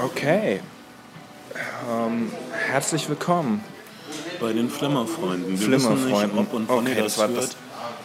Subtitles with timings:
[0.00, 0.60] Okay.
[1.90, 2.32] Ähm,
[2.70, 3.62] herzlich willkommen.
[4.40, 5.50] Bei den Flimmerfreunden.
[5.58, 6.36] Wir Flimmerfreunden.
[6.36, 7.36] nicht, ob und wann Okay, ihr das das hört.
[7.38, 7.56] das-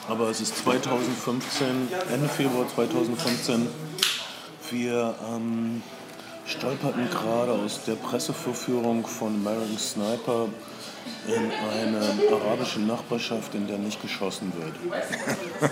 [0.10, 1.68] Aber es ist 2015,
[2.14, 3.68] Ende Februar 2015.
[4.70, 5.82] Wir ähm,
[6.46, 10.48] stolperten gerade aus der Pressevorführung von American Sniper
[11.28, 11.52] in
[11.82, 12.02] eine
[12.34, 14.74] arabische Nachbarschaft, in der nicht geschossen wird.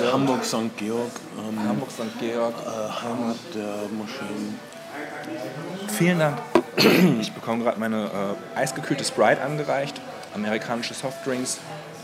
[0.00, 0.76] äh, Hamburg St.
[0.76, 2.18] Georg, ähm, Hamburg St.
[2.20, 2.54] Georg.
[2.60, 4.58] äh, Heimat der Moscheen.
[5.88, 6.38] Vielen Dank.
[7.20, 10.00] Ich bekomme gerade meine äh, eisgekühlte Sprite angereicht.
[10.34, 11.58] Amerikanische Softdrinks.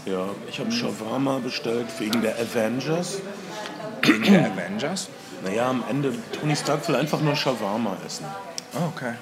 [0.04, 3.18] Ja, ich habe Shawarma bestellt wegen der Avengers.
[4.02, 5.08] Wegen der Avengers.
[5.44, 8.26] Naja, am Ende, Tony Stark will einfach nur Shawarma essen.
[8.74, 9.14] Oh, okay.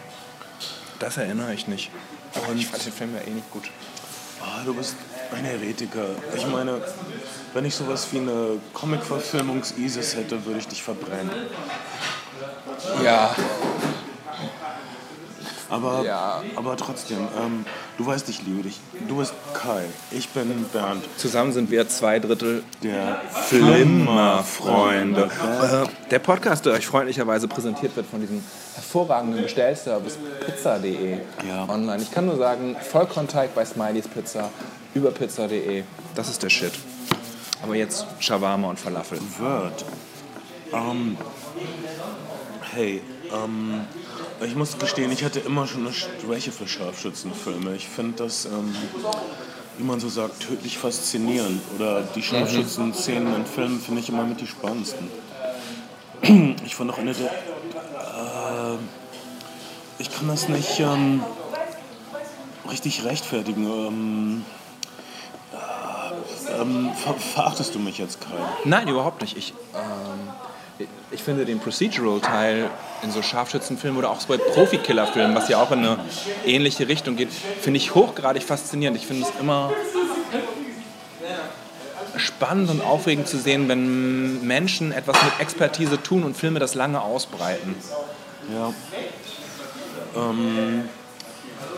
[0.98, 1.90] Das erinnere ich nicht.
[2.34, 3.70] Aber ich fand den Film ja eh nicht gut.
[4.42, 4.96] Ah, du bist
[5.34, 6.06] ein Heretiker.
[6.34, 6.80] Ich meine,
[7.56, 11.30] wenn ich sowas wie eine Comic-Verfilmungs-ISIS hätte, würde ich dich verbrennen.
[13.02, 13.34] Ja.
[15.70, 16.42] Aber, Ja.
[16.54, 17.64] aber trotzdem, ähm,
[17.96, 18.78] du weißt, ich liebe dich.
[19.08, 21.02] Du bist Kai, ich bin Bernd.
[21.16, 25.22] Zusammen sind wir zwei Drittel Der Flimmerfreunde.
[25.24, 28.44] Äh, Der Podcast, der euch freundlicherweise präsentiert wird von diesem
[28.74, 31.64] hervorragenden Bestellservice pizza.de Ja.
[31.68, 32.02] online.
[32.02, 34.50] Ich kann nur sagen, Vollkonteig bei Smileys Pizza
[34.94, 35.84] über pizza.de.
[36.14, 36.72] Das ist der Shit.
[37.66, 39.18] Aber jetzt Shawarma und Falafel.
[39.40, 39.84] Word.
[40.72, 41.16] Ähm,
[42.72, 43.02] hey,
[43.34, 43.80] ähm,
[44.40, 47.74] ich muss gestehen, ich hatte immer schon eine Schwäche für Scharfschützenfilme.
[47.74, 48.72] Ich finde das, ähm,
[49.78, 51.60] wie man so sagt, tödlich faszinierend.
[51.74, 55.08] Oder die Scharfschützen-Szenen in Filmen finde ich immer mit die spannendsten.
[56.64, 57.30] Ich fand auch eine der.
[57.30, 58.78] Äh,
[59.98, 61.20] ich kann das nicht ähm,
[62.70, 63.64] richtig rechtfertigen.
[63.64, 64.65] Ähm, äh,
[66.60, 68.34] ähm, ver verachtest du mich jetzt, Kai?
[68.64, 69.36] Nein, überhaupt nicht.
[69.36, 72.70] Ich, ähm, ich finde den Procedural-Teil
[73.02, 75.98] in so Scharfschützenfilmen oder auch so bei Profikillerfilmen, was ja auch in eine
[76.44, 78.98] ähnliche Richtung geht, finde ich hochgradig faszinierend.
[78.98, 79.72] Ich finde es immer
[82.16, 87.02] spannend und aufregend zu sehen, wenn Menschen etwas mit Expertise tun und Filme das lange
[87.02, 87.74] ausbreiten.
[88.52, 88.72] Ja.
[90.16, 90.88] Ähm,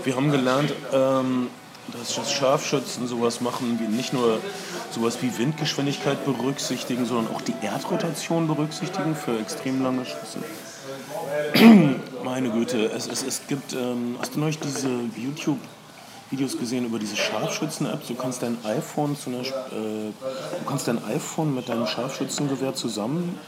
[0.04, 1.50] wir haben gelernt, ähm,
[1.92, 4.40] dass das Scharfschützen sowas machen, wie nicht nur
[4.90, 10.38] sowas wie Windgeschwindigkeit berücksichtigen, sondern auch die Erdrotation berücksichtigen für extrem lange Schüsse.
[12.24, 17.16] Meine Güte, es, es, es gibt, ähm, hast du neulich diese YouTube-Videos gesehen über diese
[17.16, 18.06] Scharfschützen-App?
[18.06, 23.38] Du kannst dein iPhone zu einer, äh, du kannst dein iPhone mit deinem Scharfschützengewehr zusammen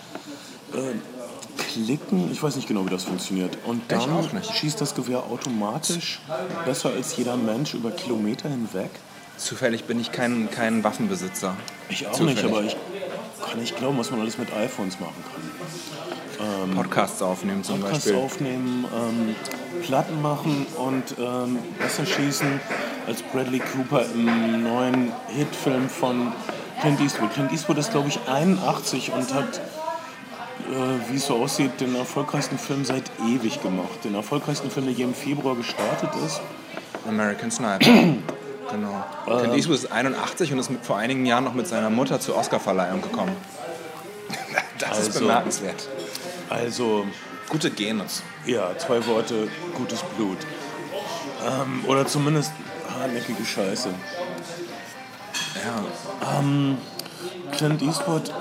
[1.60, 2.30] klicken.
[2.32, 3.56] Ich weiß nicht genau, wie das funktioniert.
[3.66, 4.10] Und dann
[4.42, 6.20] schießt das Gewehr automatisch
[6.64, 8.90] besser als jeder Mensch über Kilometer hinweg.
[9.36, 11.56] Zufällig bin ich kein, kein Waffenbesitzer.
[11.88, 12.42] Ich auch Zufällig.
[12.42, 12.76] nicht, aber ich
[13.48, 15.40] kann nicht glauben, was man alles mit iPhones machen kann.
[16.74, 18.22] Podcasts aufnehmen zum Podcasts Beispiel.
[18.22, 22.60] aufnehmen, ähm, Platten machen und ähm, besser schießen
[23.06, 26.32] als Bradley Cooper im neuen Hitfilm von
[26.80, 27.32] Clint Eastwood.
[27.34, 29.60] Clint Eastwood ist, glaube ich, 81 und hat,
[30.68, 34.04] äh, wie es so aussieht, den erfolgreichsten Film seit ewig gemacht.
[34.04, 36.40] Den erfolgreichsten Film, der hier im Februar gestartet ist.
[37.08, 37.78] American Sniper.
[38.70, 39.04] genau.
[39.26, 42.36] Clint Eastwood ist 81 und ist mit, vor einigen Jahren noch mit seiner Mutter zur
[42.36, 43.36] Oscarverleihung gekommen.
[44.78, 45.88] Das ist Also- bemerkenswert.
[46.48, 47.06] Also,
[47.50, 48.04] Gute Gene.
[48.46, 50.38] ja, zwei Worte, gutes Blut.
[51.46, 52.52] Ähm, oder zumindest
[52.98, 53.90] hartnäckige Scheiße.
[55.54, 55.84] Ja.
[57.52, 58.32] Clint Eastwood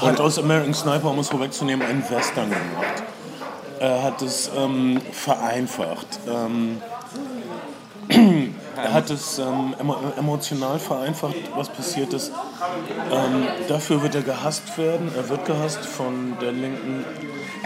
[0.00, 3.02] hat aus American Sniper, um es vorwegzunehmen, einen Western gemacht.
[3.78, 6.20] Er hat es ähm, vereinfacht.
[6.28, 6.82] Ähm,
[8.76, 12.32] er hat es ähm, emo emotional vereinfacht, was passiert ist.
[13.10, 15.10] Ähm, dafür wird er gehasst werden.
[15.16, 17.04] Er wird gehasst von der linken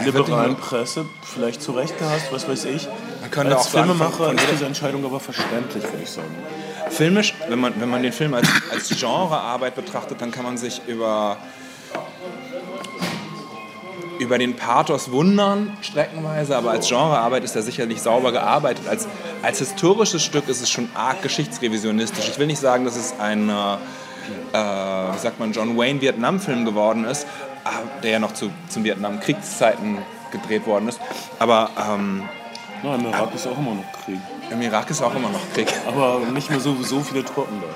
[0.03, 1.05] liberalen Presse.
[1.23, 2.87] Vielleicht zu Recht gehasst, was weiß ich.
[3.35, 6.35] Als Filmemacher ist diese Entscheidung aber verständlich, würde ich sagen.
[6.89, 10.81] Filmisch, wenn man, wenn man den Film als, als Genrearbeit betrachtet, dann kann man sich
[10.87, 11.37] über,
[14.19, 18.87] über den Pathos wundern, streckenweise, aber als Genrearbeit ist er sicherlich sauber gearbeitet.
[18.87, 19.07] Als,
[19.41, 22.29] als historisches Stück ist es schon arg geschichtsrevisionistisch.
[22.29, 23.53] Ich will nicht sagen, dass es ein, äh,
[24.53, 29.97] wie sagt man, John Wayne Vietnam-Film geworden ist, äh, der ja noch zu, zu Vietnam-Kriegszeiten
[30.31, 30.99] gedreht worden ist.
[31.39, 32.23] Aber ähm,
[32.83, 34.19] Na, im Irak ist auch immer noch Krieg.
[34.49, 35.67] im Irak ist auch immer noch Krieg.
[35.87, 37.67] Aber nicht mehr so, so viele Truppen da.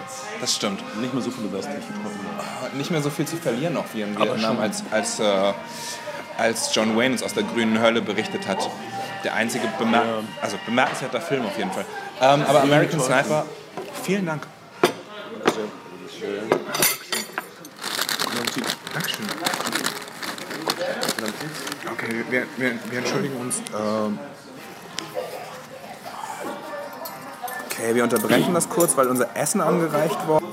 [0.41, 0.81] Das stimmt.
[1.01, 2.77] Nicht mehr so viele westliche Truppen da.
[2.77, 5.53] nicht mehr so viel zu verlieren noch wie in Vietnam, als, als, äh,
[6.39, 8.69] als John Wayne uns aus der grünen Hölle berichtet hat.
[9.23, 10.03] Der einzige bemer
[10.41, 11.85] also bemerkenswerter Film auf jeden Fall.
[12.21, 12.99] Ähm, aber American.
[12.99, 13.45] Sniper,
[14.03, 14.47] vielen Dank.
[18.93, 19.25] Dankeschön.
[21.91, 23.57] Okay, wir, wir, wir entschuldigen uns.
[23.77, 24.17] Ähm
[27.65, 30.45] okay, wir unterbrechen das kurz, weil unser Essen angereicht wurde.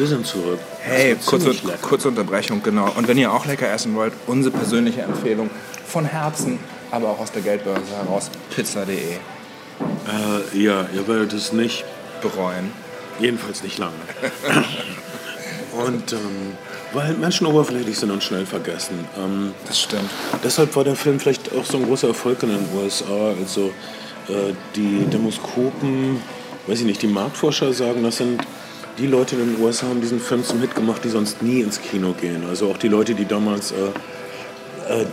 [0.00, 0.58] Wir sind zurück.
[0.80, 1.52] Hey, kurze,
[1.82, 2.90] kurze Unterbrechung, genau.
[2.96, 5.50] Und wenn ihr auch lecker essen wollt, unsere persönliche Empfehlung
[5.86, 6.58] von Herzen,
[6.90, 8.96] aber auch aus der Geldbörse heraus, pizza.de.
[8.96, 11.84] Äh, ja, ihr werdet es nicht,
[12.22, 12.72] Bereuen.
[13.18, 13.92] jedenfalls nicht lange.
[15.84, 16.54] und ähm,
[16.94, 19.04] weil Menschen oberflächlich sind und schnell vergessen.
[19.18, 20.08] Ähm, Das stimmt.
[20.42, 23.34] Deshalb war der Film vielleicht auch so ein großer Erfolg in den USA.
[23.38, 23.66] Also
[24.28, 26.22] äh, die Demoskopen,
[26.66, 28.40] weiß ich nicht, die Marktforscher sagen, das sind
[28.98, 31.80] die Leute in den USA haben diesen Film zum Hit gemacht, die sonst nie ins
[31.80, 32.44] Kino gehen.
[32.48, 35.06] Also auch die Leute, die damals äh, äh,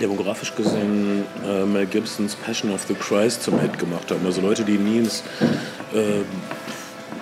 [0.00, 4.24] demografisch gesehen äh, Mel Gibsons Passion of the Christ zum Hit gemacht haben.
[4.24, 5.22] Also Leute, die nie ins
[5.94, 6.22] äh,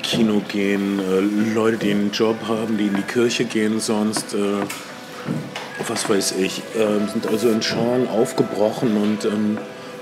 [0.02, 4.34] Kino gehen, äh, Leute, die einen Job haben, die in die Kirche gehen sonst.
[4.34, 4.38] Äh,
[5.88, 9.58] was weiß ich, ähm, sind also in Scharen aufgebrochen und ähm,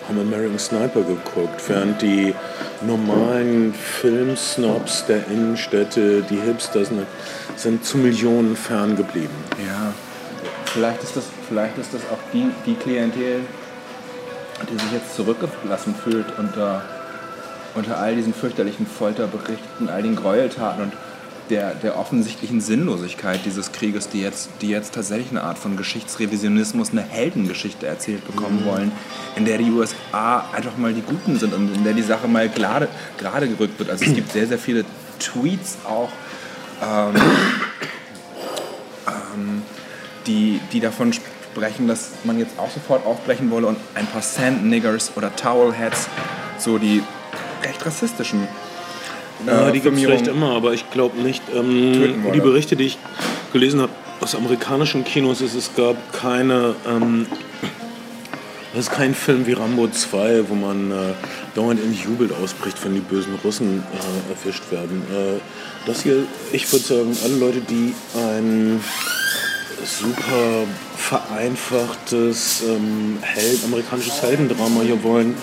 [0.08, 2.34] haben American Sniper geguckt, während die
[2.82, 7.06] normalen Filmsnobs der Innenstädte, die Hipsters, ne,
[7.56, 9.34] sind zu Millionen fern geblieben.
[9.66, 9.92] Ja,
[10.66, 13.40] vielleicht ist das, vielleicht ist das auch die, die Klientel,
[14.70, 16.82] die sich jetzt zurückgelassen fühlt unter,
[17.74, 20.92] unter all diesen fürchterlichen Folterberichten, all den Gräueltaten und
[21.50, 26.90] der, der offensichtlichen Sinnlosigkeit dieses Krieges, die jetzt, die jetzt tatsächlich eine Art von Geschichtsrevisionismus,
[26.90, 28.92] eine Heldengeschichte erzählt bekommen wollen,
[29.36, 32.48] in der die USA einfach mal die Guten sind und in der die Sache mal
[32.48, 32.88] gerade,
[33.18, 33.90] gerade gerückt wird.
[33.90, 34.84] Also es gibt sehr, sehr viele
[35.18, 36.10] Tweets auch,
[36.82, 37.14] ähm,
[39.06, 39.62] ähm,
[40.26, 45.12] die, die davon sprechen, dass man jetzt auch sofort aufbrechen wolle und ein paar Sand-Niggers
[45.16, 46.08] oder Towelheads,
[46.58, 47.02] so die
[47.62, 48.48] recht rassistischen
[49.46, 51.42] Ja, äh, die gibt es vielleicht immer, aber ich glaube nicht.
[51.54, 52.98] Ähm, die Berichte, die ich
[53.52, 56.74] gelesen habe aus amerikanischen Kinos, ist, es gab keine.
[56.88, 57.26] Ähm,
[58.74, 60.94] das ist kein Film wie Rambo 2, wo man äh,
[61.54, 65.02] dauernd in Jubel ausbricht, wenn die bösen Russen äh, erwischt werden.
[65.12, 65.40] Äh,
[65.86, 68.80] das hier, ich würde sagen, alle Leute, die ein
[69.84, 70.64] super
[70.96, 75.36] vereinfachtes ähm, Held, amerikanisches Heldendrama hier wollen.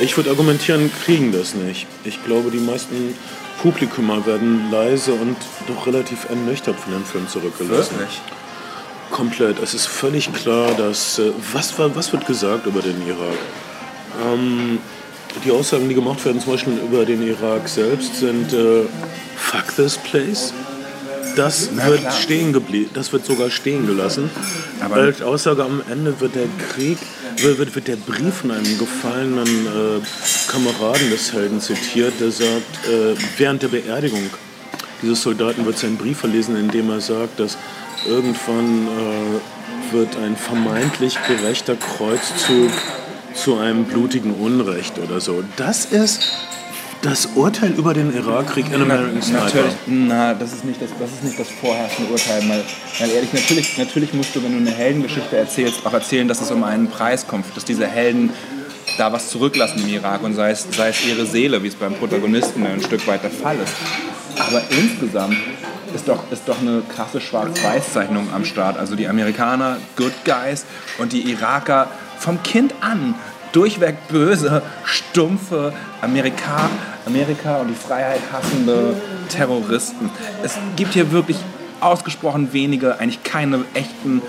[0.00, 1.86] Ich würde argumentieren, kriegen das nicht.
[2.04, 3.14] Ich glaube, die meisten
[3.62, 5.36] Publikumer werden leise und
[5.68, 7.98] doch relativ ernüchtert von dem Film zurückgelassen.
[7.98, 8.20] Wirklich?
[9.10, 9.62] Komplett.
[9.62, 11.18] Es ist völlig klar, dass.
[11.18, 13.38] Äh, was, war- was wird gesagt über den Irak?
[14.26, 14.78] Ähm,
[15.44, 18.82] die Aussagen, die gemacht werden, zum Beispiel über den Irak selbst, sind äh,
[19.36, 20.52] Fuck this place.
[21.36, 22.12] Das wird klar.
[22.12, 24.30] stehen geblieben, das wird sogar stehen gelassen.
[24.80, 26.98] Aber- Als Aussage am Ende wird der Krieg,
[27.42, 33.62] wird, der Brief von einem gefallenen äh, Kameraden des Helden zitiert, der sagt, äh, während
[33.62, 34.30] der Beerdigung
[35.02, 37.58] dieses Soldaten wird sein Brief verlesen, in dem er sagt, dass
[38.06, 42.70] irgendwann äh, wird ein vermeintlich gerechter Kreuzzug
[43.34, 45.42] zu einem blutigen Unrecht oder so.
[45.56, 46.22] Das ist
[47.04, 49.44] das Urteil über den Irakkrieg in American Sniper.
[49.44, 52.42] Natürlich, na, das ist nicht das, das, ist nicht das vorherrschende Urteil.
[52.42, 52.62] Mal,
[52.98, 56.50] mal ehrlich, natürlich, natürlich musst du, wenn du eine Heldengeschichte erzählst, auch erzählen, dass es
[56.50, 58.30] um einen Preis kommt, dass diese Helden
[58.96, 61.94] da was zurücklassen im Irak und sei es, sei es ihre Seele, wie es beim
[61.94, 63.74] Protagonisten ein Stück weit der Fall ist.
[64.38, 65.36] Aber insgesamt
[65.94, 68.78] ist doch, ist doch eine krasse Schwarz-Weiß-Zeichnung am Start.
[68.78, 70.64] Also die Amerikaner, Good Guys
[70.98, 73.14] und die Iraker vom Kind an
[73.54, 76.68] durchweg böse, stumpfe Amerika,
[77.06, 78.96] Amerika und die Freiheit hassende
[79.28, 80.10] Terroristen.
[80.42, 81.38] Es gibt hier wirklich
[81.80, 84.22] ausgesprochen wenige, eigentlich keine echten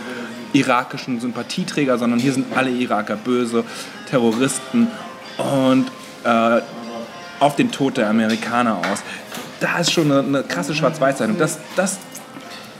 [0.54, 3.64] irakischen Sympathieträger, sondern hier sind alle Iraker böse
[4.10, 4.88] Terroristen
[5.38, 5.86] und
[6.24, 6.62] äh,
[7.40, 9.04] auf den Tod der Amerikaner aus.
[9.60, 11.38] Da ist schon eine, eine krasse Schwarz-Weiß-Zeichnung.
[11.38, 11.98] Dass das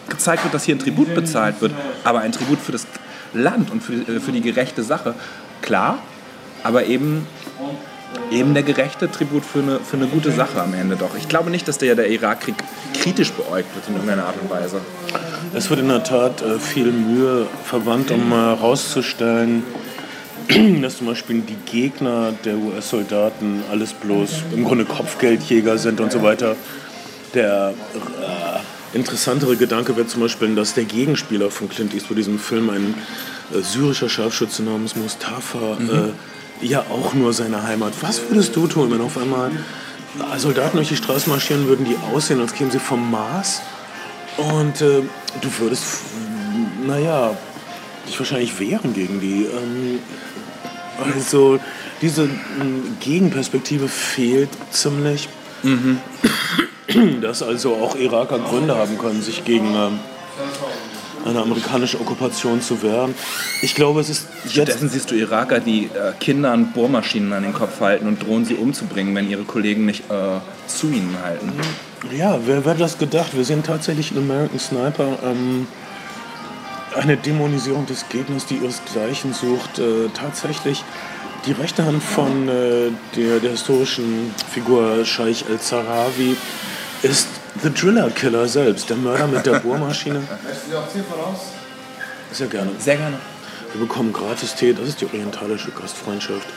[0.08, 1.74] gezeigt wird, dass hier ein Tribut bezahlt wird,
[2.04, 2.86] aber ein Tribut für das
[3.34, 5.16] Land und für, äh, für die gerechte Sache,
[5.62, 6.00] klar,
[6.66, 7.28] aber eben,
[8.32, 11.16] eben der gerechte Tribut für eine, für eine gute Sache am Ende doch.
[11.16, 12.56] Ich glaube nicht, dass der, der Irakkrieg
[13.00, 14.82] kritisch beäugt wird in irgendeiner Art und Weise.
[15.54, 19.64] Es wird in der Tat äh, viel Mühe verwandt, um äh, herauszustellen,
[20.82, 26.24] dass zum Beispiel die Gegner der US-Soldaten alles bloß im Grunde Kopfgeldjäger sind und so
[26.24, 26.56] weiter.
[27.36, 27.76] Der
[28.94, 32.96] äh, interessantere Gedanke wäre zum Beispiel, dass der Gegenspieler von Clint Eastwood diesem Film ein
[33.54, 36.12] äh, syrischer Scharfschütze namens Mustafa äh,
[36.62, 37.94] ja auch nur seine Heimat.
[38.02, 39.52] Was würdest du tun, wenn auf einmal
[40.38, 43.62] Soldaten durch die Straße marschieren würden, die aussehen, als kämen sie vom Mars?
[44.38, 45.02] Und äh,
[45.42, 45.84] du würdest,
[46.86, 47.36] naja,
[48.08, 49.46] dich wahrscheinlich wehren gegen die.
[49.46, 50.00] Ähm,
[51.04, 51.60] also
[52.02, 55.30] diese ähm, Gegenperspektive fehlt ziemlich.
[57.22, 60.00] Dass also auch Iraker Gründe haben können, sich gegen ähm,
[61.26, 63.16] eine amerikanische Okkupation zu wehren.
[63.62, 67.54] Ich glaube, es ist jetzt Stattdessen siehst du Iraker, die äh, Kindern Bohrmaschinen an den
[67.54, 71.52] Kopf halten und drohen sie umzubringen, wenn ihre Kollegen nicht äh, zu ihnen halten.
[72.16, 73.36] Ja, wer, hätte das gedacht?
[73.36, 75.68] Wir sehen tatsächlich in American Sniper ähm,
[76.96, 79.80] eine Dämonisierung des Gegners, die ihresgleichen sucht.
[79.80, 80.84] Äh, tatsächlich
[81.46, 86.36] die rechte Hand von äh, der, der historischen Figur Scheich el-Zarawi
[87.04, 87.28] ist
[87.66, 90.22] The Driller Killer selbst, der Mörder mit der Bohrmaschine.
[92.32, 92.70] Sehr gerne.
[92.78, 93.18] Sehr gerne.
[93.74, 96.48] Wir bekommen gratis Tee, das ist die orientalische Gastfreundschaft.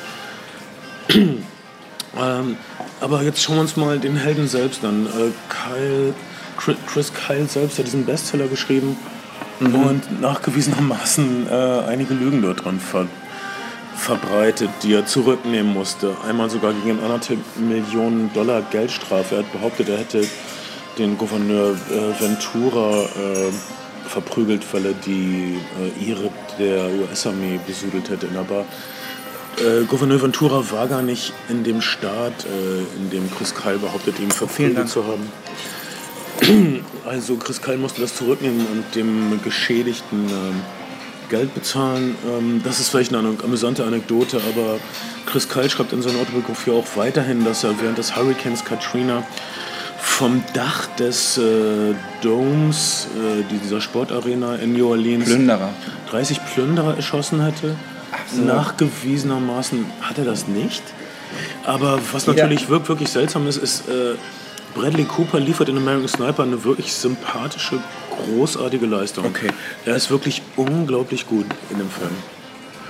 [1.09, 2.59] ähm,
[3.01, 5.07] aber jetzt schauen wir uns mal den Helden selbst an.
[5.07, 6.13] Äh, Kyle,
[6.87, 8.99] Chris- Kyle selbst hat diesen Bestseller geschrieben
[9.61, 13.07] und nachgewiesenermaßen äh, einige Lügen dort dran ver
[13.97, 16.15] verbreitet, die er zurücknehmen musste.
[16.29, 19.37] Einmal sogar gegen anderthalb Millionen Dollar Geldstrafe.
[19.37, 20.21] Er hat behauptet, er hätte
[20.99, 23.51] den Gouverneur äh, Ventura äh,
[24.09, 28.65] verprügelt, weil er die äh, Ihre der US-Armee besudelt hätte in der Bar.
[29.59, 34.19] Äh, Gouverneur Ventura war gar nicht in dem Staat, äh, in dem Chris Kyle behauptet,
[34.21, 35.33] ihn verprügelt zu haben.
[37.05, 40.61] Also Chris Kyle musste das zurücknehmen und dem Geschädigten ähm,
[41.31, 42.17] Geld bezahlen.
[42.27, 44.79] Ähm, das ist vielleicht eine amüsante Anekdote, aber
[45.25, 49.27] Chris Kyle schreibt in seiner Autobiografie auch weiterhin, dass er während des Hurricanes Katrina
[50.01, 55.71] vom Dach des äh, Domes, äh, die- dieser Sportarena in New Orleans, Plünderer.
[56.11, 57.75] 30 Plünderer erschossen hätte.
[58.47, 60.83] Nachgewiesenermaßen hat er das nicht.
[61.65, 62.33] Aber was Ja.
[62.33, 64.15] natürlich wirk- wirklich seltsam ist, ist, äh,
[64.75, 67.79] Bradley Cooper liefert in American Sniper eine wirklich sympathische,
[68.11, 69.25] großartige Leistung.
[69.27, 69.49] Okay.
[69.85, 72.11] Er ist wirklich unglaublich gut in dem Film.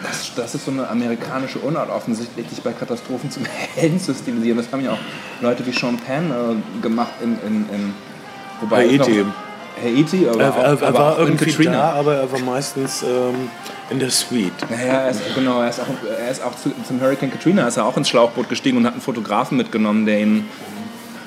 [0.03, 4.57] Das, das ist so eine amerikanische Unart offensichtlich, sich bei Katastrophen zum Helden zu stilisieren.
[4.59, 4.99] Das haben ja auch
[5.41, 7.95] Leute wie Sean Penn äh, gemacht in, in, in
[8.61, 9.25] wobei Haiti.
[9.83, 11.73] Haiti, aber, Er, auch, er, er war irgendwie Katrina.
[11.73, 13.49] da, aber er war meistens ähm,
[13.91, 14.53] in der Suite.
[14.69, 15.87] Naja, er ist, genau, er ist auch,
[16.19, 18.95] er ist auch zu, zum Hurricane Katrina ist er auch ins Schlauchboot gestiegen und hat
[18.95, 20.47] einen Fotografen mitgenommen, der ihn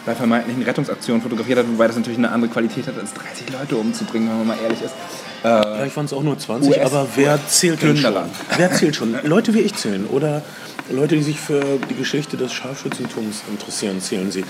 [0.05, 3.77] bei vermeintlichen Rettungsaktionen fotografiert hat, wobei das natürlich eine andere Qualität hat, als 30 Leute
[3.77, 4.95] umzubringen, wenn man mal ehrlich ist.
[5.41, 8.11] Vielleicht waren es auch nur 20, US aber wer zählt denn schon?
[8.11, 8.29] Plünderer.
[8.57, 9.15] Wer zählt schon?
[9.23, 10.43] Leute wie ich zählen oder
[10.91, 14.43] Leute, die sich für die Geschichte des Scharfschützentums interessieren, zählen sie.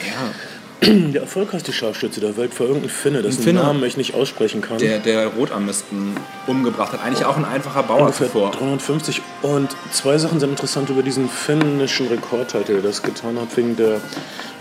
[0.83, 3.61] Der erfolgreichste Scharfschütze der Welt war irgendein Finne, dessen Finne.
[3.61, 4.79] Namen ich nicht aussprechen kann.
[4.79, 6.15] Der, der Rotarmisten
[6.47, 7.03] umgebracht hat.
[7.03, 8.49] Eigentlich auch ein einfacher Bauer Ungefähr zuvor.
[8.49, 9.21] 350.
[9.43, 14.01] Und zwei Sachen sind interessant über diesen finnischen Rekordhalter, der das getan hat wegen der,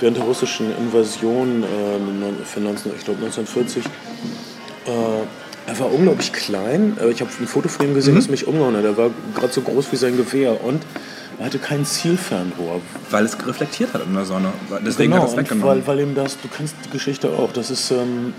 [0.00, 3.84] während der russischen Invasion äh, Finnlands, ich glaube 1940.
[3.84, 4.90] Äh,
[5.66, 6.96] er war unglaublich klein.
[7.00, 8.84] Äh, Ich habe ein Foto von ihm gesehen, das mich umgehauen hat.
[8.84, 10.82] Er war gerade so groß wie sein Gewehr und
[11.38, 12.80] er hatte kein Zielfernrohr.
[13.10, 14.52] Weil es reflektiert hat in der Sonne.
[14.84, 15.84] Deswegen genau, hat er es weggenommen.
[15.86, 18.34] weil, weil ihm das, du kennst die Geschichte auch, das ist ähm,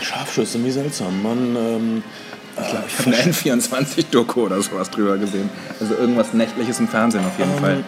[0.00, 1.22] Scharfschützen, wie seltsam.
[1.22, 2.02] Man, ähm,
[2.60, 5.48] Ich glaube, ich habe eine N24-Doku oder sowas drüber gesehen.
[5.80, 7.84] Also irgendwas Nächtliches im Fernsehen auf jeden Ähm, Fall.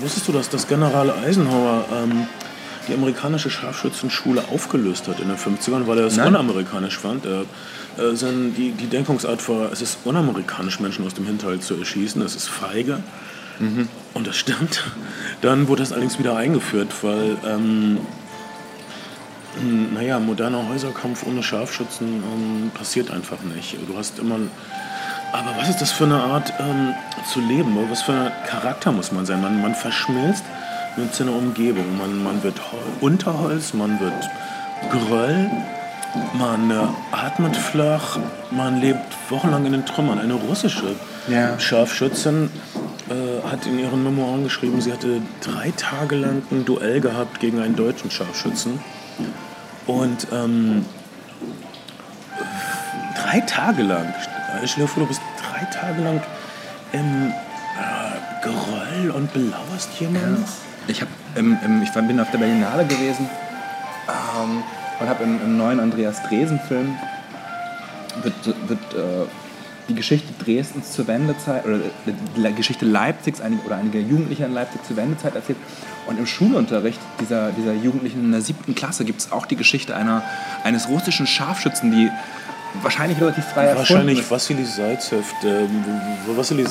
[0.00, 2.26] Wusstest du, dass das General Eisenhower ähm,
[2.88, 6.28] die amerikanische Scharfschützenschule aufgelöst hat in den 50ern, weil er es Nein.
[6.28, 7.26] unamerikanisch fand?
[7.26, 7.44] Äh,
[8.14, 12.36] sein, die, die Denkungsart war, es ist unamerikanisch, Menschen aus dem Hinterhalt zu erschießen, es
[12.36, 13.00] ist feige.
[14.14, 14.84] Und das stimmt.
[15.40, 17.98] Dann wurde das allerdings wieder eingeführt, weil, ähm,
[19.60, 23.76] m, naja, moderner Häuserkampf ohne Scharfschützen ähm, passiert einfach nicht.
[23.88, 24.38] Du hast immer
[25.30, 26.94] aber was ist das für eine Art ähm,
[27.30, 27.76] zu leben?
[27.90, 29.42] Was für ein Charakter muss man sein?
[29.42, 30.42] Man, man verschmilzt
[30.96, 31.96] mit seiner Umgebung.
[31.96, 34.28] Man, man wird Hol Unterholz, man wird
[34.90, 35.50] Geröll,
[36.34, 36.74] man äh,
[37.12, 38.18] atmet flach,
[38.50, 40.18] man lebt wochenlang in den Trümmern.
[40.18, 40.94] Eine russische
[41.28, 41.58] Ja.
[41.58, 42.50] Scharfschützin
[43.10, 47.60] äh, hat in ihren Memoiren geschrieben, sie hatte drei Tage lang ein Duell gehabt gegen
[47.60, 48.80] einen deutschen Scharfschützen.
[49.86, 50.84] Und ähm,
[53.22, 54.14] drei Tage lang,
[54.62, 56.20] ich stell dir vor, du bist drei Tage lang
[56.92, 60.44] im äh, Geröll und belauerst jemanden.
[60.88, 63.28] Ich, hab, im, ich bin auf der Berlinale gewesen
[64.08, 64.62] ähm,
[65.00, 66.96] und habe im, im neuen Andreas Dresen-Film
[68.22, 68.34] wird,
[68.68, 69.26] wird äh,
[69.88, 74.84] die Geschichte Dresdens zur Wendezeit oder die Geschichte Leipzigs einige, oder einiger Jugendlicher in Leipzig
[74.84, 75.58] zur Wendezeit erzählt.
[76.06, 79.94] Und im Schulunterricht dieser, dieser Jugendlichen in der siebten Klasse gibt es auch die Geschichte
[79.94, 80.22] einer,
[80.64, 82.10] eines russischen Scharfschützen, die
[82.82, 84.30] wahrscheinlich relativ frei Wahrscheinlich.
[84.30, 85.32] Vassili Salzev.
[85.42, 85.66] Der,
[86.34, 86.66] Vassili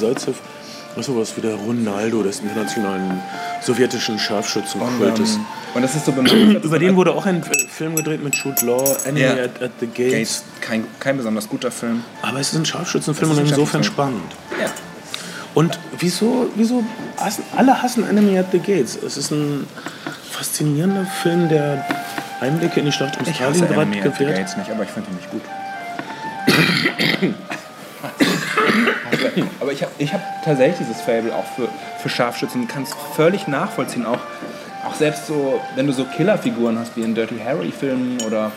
[0.98, 3.22] Salzev ist sowas wie der Ronaldo des internationalen
[3.62, 5.36] sowjetischen Und, Scharfschützenkultes.
[5.36, 6.63] ähm, und das ist so bemerkenswert.
[6.66, 9.32] Über den wurde auch ein Film gedreht mit Jude Law, Enemy Ja.
[9.44, 10.12] at, at the Gates.
[10.12, 12.04] Gates, kein, kein besonders guter Film.
[12.22, 14.32] Aber es ist ein Scharfschützenfilm und ist ein insofern Scharfschützen- spannend.
[14.62, 14.70] Ja.
[15.54, 16.84] Und wieso, wieso
[17.18, 18.96] hassen, alle hassen Enemy at the Gates?
[18.96, 19.66] Es ist ein
[20.32, 21.86] faszinierender Film, der
[22.42, 24.38] Einblicke in die Schlacht um Ich hasse Enemy at the gewährt?
[24.38, 25.42] Gates nicht, aber ich finde ihn nicht gut.
[29.68, 31.68] aber ich habe ich hab tatsächlich dieses Fable auch für,
[32.00, 34.06] für Scharfschützen und kann es völlig nachvollziehen.
[34.06, 34.20] Auch,
[34.88, 38.54] auch selbst so, wenn du so Killerfiguren hast wie in Dirty Harry-Filmen oder,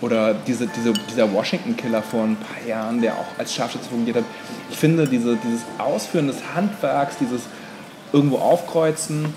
[0.00, 4.24] oder diese, diese, dieser Washington-Killer vor ein paar Jahren, der auch als Scharfschütze fungiert hat.
[4.68, 7.42] Ich finde diese, dieses Ausführen des Handwerks, dieses
[8.12, 9.32] irgendwo aufkreuzen,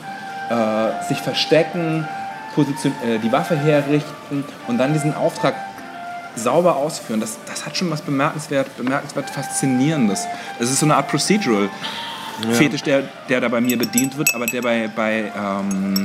[0.50, 2.08] äh, sich verstecken,
[2.56, 5.54] Position, äh, die Waffe herrichten und dann diesen Auftrag
[6.36, 10.26] sauber ausführen, das, das hat schon was bemerkenswert, bemerkenswert Faszinierendes.
[10.60, 11.70] Es ist so eine Art Procedural.
[12.54, 16.02] Fetisch, der, der da bei mir bedient wird, aber der bei, bei ähm,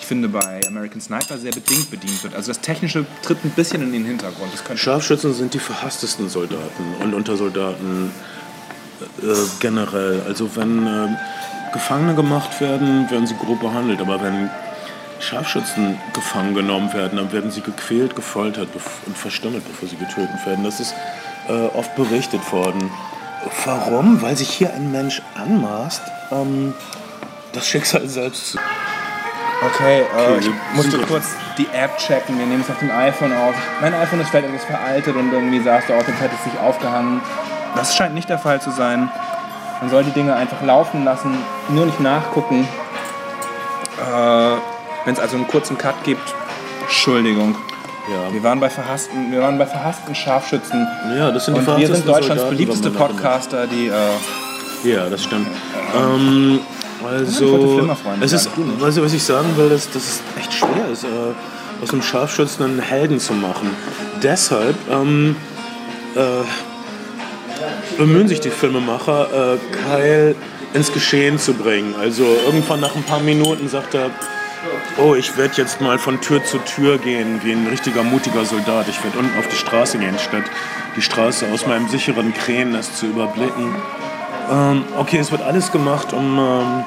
[0.00, 2.34] ich finde, bei American Sniper sehr bedingt bedient wird.
[2.34, 4.52] Also das Technische tritt ein bisschen in den Hintergrund.
[4.74, 8.10] Scharfschützen sind die verhasstesten Soldaten und Untersoldaten
[9.22, 9.26] äh,
[9.60, 10.22] generell.
[10.26, 11.08] Also wenn äh,
[11.72, 14.00] Gefangene gemacht werden, werden sie grob behandelt.
[14.00, 14.48] Aber wenn
[15.26, 18.68] Scharfschützen gefangen genommen werden, dann werden sie gequält, gefoltert
[19.06, 20.64] und verstümmelt, bevor sie getötet werden.
[20.64, 20.94] Das ist
[21.48, 22.90] äh, oft berichtet worden.
[23.64, 24.22] Warum?
[24.22, 26.02] Weil sich hier ein Mensch anmaßt,
[26.32, 26.74] ähm,
[27.52, 28.58] das Schicksal selbst zu.
[29.64, 31.24] Okay, äh, ich musste kurz
[31.56, 32.38] die App checken.
[32.38, 33.54] Wir nehmen es auf dem iPhone auf.
[33.80, 36.60] Mein iPhone ist vielleicht etwas veraltet und irgendwie saß der Ort, jetzt hätte es sich
[36.60, 37.20] aufgehangen.
[37.74, 39.08] Das scheint nicht der Fall zu sein.
[39.80, 41.34] Man soll die Dinge einfach laufen lassen,
[41.68, 42.68] nur nicht nachgucken.
[43.98, 44.75] Äh,
[45.06, 46.34] Wenn es also einen kurzen Cut gibt,
[46.82, 47.56] Entschuldigung.
[48.10, 48.32] Ja.
[48.32, 50.86] Wir waren bei verhassten, wir waren bei verhassten Scharfschützen.
[51.16, 52.90] Ja, das sind die Und wir sind Deutschlands Soldaten, beliebteste.
[52.90, 55.48] Podcaster, die äh, Ja, das stimmt.
[55.96, 56.60] Ähm,
[56.98, 60.88] Ich wollte also, es ist, du, was ich sagen will, dass, dass es echt schwer
[60.92, 61.06] ist, äh,
[61.82, 63.70] aus einem Scharfschützen einen Helden zu machen.
[64.22, 65.36] Deshalb ähm,
[66.14, 66.20] äh,
[67.98, 70.34] bemühen sich die Filmemacher, äh, Kyle
[70.74, 71.94] ins Geschehen zu bringen.
[72.00, 74.10] Also irgendwann nach ein paar Minuten sagt er,
[74.98, 78.88] oh, ich werde jetzt mal von Tür zu Tür gehen, wie ein richtiger mutiger Soldat.
[78.88, 80.44] Ich werde unten auf die Straße gehen, statt
[80.96, 83.74] die Straße aus meinem sicheren Krähennest zu überblicken.
[84.50, 86.84] Ähm, okay, es wird alles gemacht, um ähm,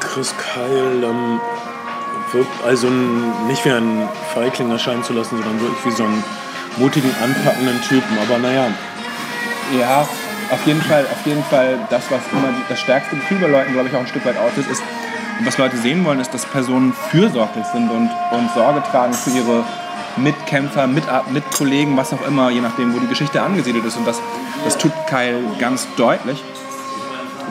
[0.00, 1.40] Chris Kyle ähm,
[2.64, 2.88] also
[3.46, 6.24] nicht wie ein Feigling erscheinen zu lassen, sondern wirklich wie so einen
[6.78, 8.18] mutigen, anpackenden Typen.
[8.18, 8.68] Aber naja,
[9.78, 10.06] Ja,
[10.50, 13.88] auf jeden Fall, auf jeden Fall das, was immer das stärkste Gefühl bei Leuten, glaube
[13.88, 14.82] ich, auch ein Stück weit auslöst, ist,
[15.44, 19.64] was Leute sehen wollen, ist, dass Personen fürsorglich sind und, und Sorge tragen für ihre
[20.16, 23.96] Mitkämpfer, Mit, Mitkollegen, was auch immer, je nachdem, wo die Geschichte angesiedelt ist.
[23.96, 24.20] Und das,
[24.64, 26.42] das tut Kyle ganz deutlich.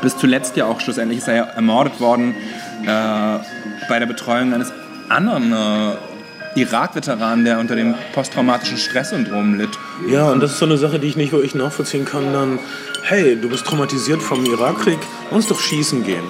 [0.01, 2.35] Bis zuletzt ja auch schlussendlich ist er ja ermordet worden
[2.83, 3.39] äh,
[3.87, 4.71] bei der Betreuung eines
[5.09, 9.77] anderen äh, Irak-Veteranen, der unter dem posttraumatischen Stresssyndrom litt.
[10.09, 12.33] Ja, und das ist so eine Sache, die ich nicht wirklich nachvollziehen kann.
[12.33, 12.59] Dann,
[13.03, 16.23] hey, du bist traumatisiert vom Irakkrieg, lass uns doch schießen gehen.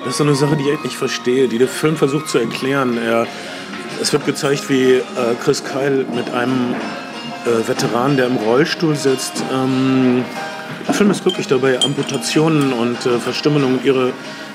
[0.00, 2.38] Das ist so eine Sache, die ich echt nicht verstehe, die der Film versucht zu
[2.38, 2.98] erklären.
[2.98, 3.26] Er,
[4.00, 5.02] es wird gezeigt, wie äh,
[5.42, 6.74] Chris Kyle mit einem
[7.44, 10.24] äh, Veteran, der im Rollstuhl sitzt, ähm,
[10.86, 14.12] der Film ist glücklich dabei, Amputationen und äh, Verstümmelungen ihre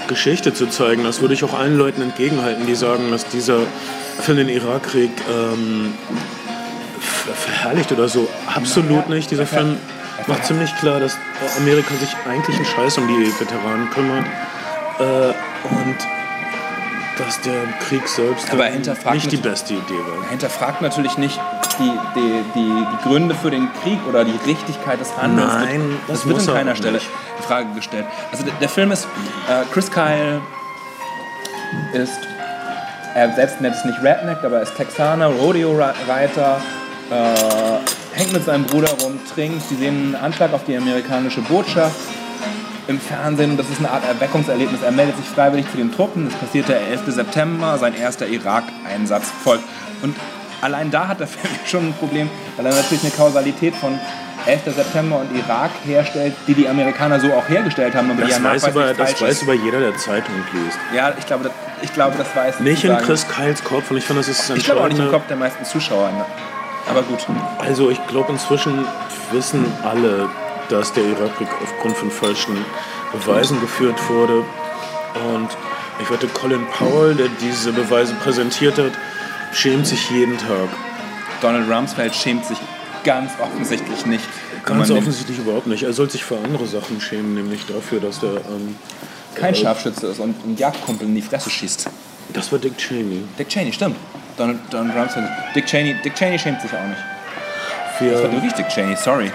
[0.07, 1.03] Geschichte zu zeigen.
[1.03, 3.59] Das würde ich auch allen Leuten entgegenhalten, die sagen, dass dieser
[4.19, 5.93] Film den Irakkrieg ähm,
[6.99, 8.27] ver- verherrlicht oder so.
[8.53, 9.29] Absolut nicht.
[9.29, 9.77] Dieser Film
[10.27, 11.17] macht ziemlich klar, dass
[11.59, 14.25] Amerika sich eigentlich einen Scheiß um die Veteranen kümmert.
[14.99, 15.97] Äh, und
[17.17, 20.23] dass der Krieg selbst Aber hinterfragt nicht die beste Idee war.
[20.23, 21.39] Er hinterfragt natürlich nicht
[21.79, 25.53] die, die, die, die Gründe für den Krieg oder die Richtigkeit des Handelns.
[25.53, 27.09] Nein, das, das wird an er keiner Stelle nicht.
[27.37, 28.05] in Frage gestellt.
[28.31, 29.05] Also der, der Film ist,
[29.47, 30.41] äh, Chris Kyle
[31.93, 32.19] ist,
[33.15, 36.61] er selbst nennt es nicht Redneck, aber er ist Texaner, Rodeo-Reiter,
[37.11, 39.61] äh, hängt mit seinem Bruder rum, trinkt.
[39.69, 41.95] Sie sehen einen Anschlag auf die amerikanische Botschaft
[42.87, 43.57] im Fernsehen.
[43.57, 44.81] Das ist eine Art Erweckungserlebnis.
[44.81, 46.29] Er meldet sich freiwillig zu den Truppen.
[46.29, 47.01] Das passiert der 11.
[47.07, 47.77] September.
[47.77, 49.63] Sein erster Irak-Einsatz folgt.
[50.01, 50.15] Und
[50.61, 53.99] allein da hat der Film schon ein Problem, weil er natürlich eine Kausalität von
[54.45, 54.75] 11.
[54.75, 58.43] September und Irak herstellt, die die Amerikaner so auch hergestellt haben, aber die Das, ja
[58.43, 60.77] weiß, aber, das weiß aber jeder, der Zeitung liest.
[60.93, 64.03] Ja, ich glaube, das, ich glaube, das weiß Nicht in Chris Kyles Kopf und ich
[64.03, 65.09] finde, das ist das Ich glaube auch nicht im.
[65.09, 66.11] Kopf der meisten Zuschauer.
[66.11, 66.25] Ne?
[66.89, 67.25] Aber gut.
[67.59, 68.85] Also ich glaube inzwischen
[69.31, 70.29] wissen alle,
[70.73, 72.57] dass der Irakkrieg aufgrund von falschen
[73.11, 74.43] Beweisen geführt wurde.
[75.33, 75.49] Und
[76.01, 78.91] ich wette, Colin Powell, der diese Beweise präsentiert hat,
[79.53, 80.69] schämt sich jeden Tag.
[81.41, 82.57] Donald Rumsfeld schämt sich
[83.03, 84.27] ganz offensichtlich nicht.
[84.65, 85.83] Ganz offensichtlich überhaupt nicht.
[85.83, 88.31] Er soll sich für andere Sachen schämen, nämlich dafür, dass der...
[88.31, 88.75] Ähm,
[89.35, 91.89] kein Scharfschütze ist und einen Jagdkumpel in die Fresse schießt.
[92.33, 93.23] das war Dick Cheney.
[93.37, 93.95] Dick Cheney, stimmt.
[94.37, 95.27] Donald, Donald Rumsfeld.
[95.55, 97.01] Dick Cheney, Dick Cheney schämt sich auch nicht.
[97.99, 99.31] Das war Wir, wirklich Dick Cheney, sorry.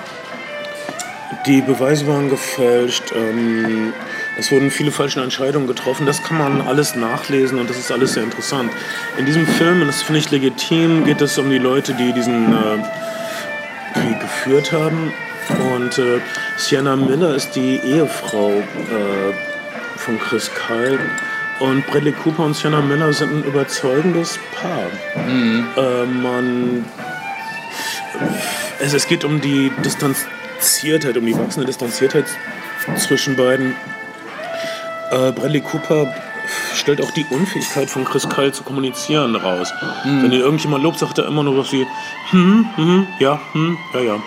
[1.47, 3.12] Die Beweise waren gefälscht.
[3.14, 3.93] Ähm,
[4.38, 6.07] Es wurden viele falsche Entscheidungen getroffen.
[6.07, 8.71] Das kann man alles nachlesen und das ist alles sehr interessant.
[9.17, 12.53] In diesem Film, und das finde ich legitim, geht es um die Leute, die diesen
[12.53, 12.79] äh,
[13.95, 15.12] Krieg geführt haben.
[15.75, 16.21] Und äh,
[16.57, 19.33] Sienna Miller ist die Ehefrau äh,
[19.97, 21.01] von Chris Kyle.
[21.59, 24.87] Und Bradley Cooper und Sienna Miller sind ein überzeugendes Paar.
[25.27, 25.67] Mhm.
[25.77, 26.85] Äh, man,
[28.79, 29.73] es, es geht um die
[30.59, 32.27] Distanziertheit, um die wachsende Distanziertheit
[32.97, 33.75] zwischen beiden.
[35.11, 36.12] Äh, Bradley Cooper
[36.75, 39.73] stellt auch die Unfähigkeit von Chris Kyle zu kommunizieren raus.
[40.05, 40.23] Mhm.
[40.23, 41.87] Wenn ihn irgendjemand lobt, sagt er immer nur was wie,
[42.31, 44.23] hm, hm, ja, hm, ja, ja.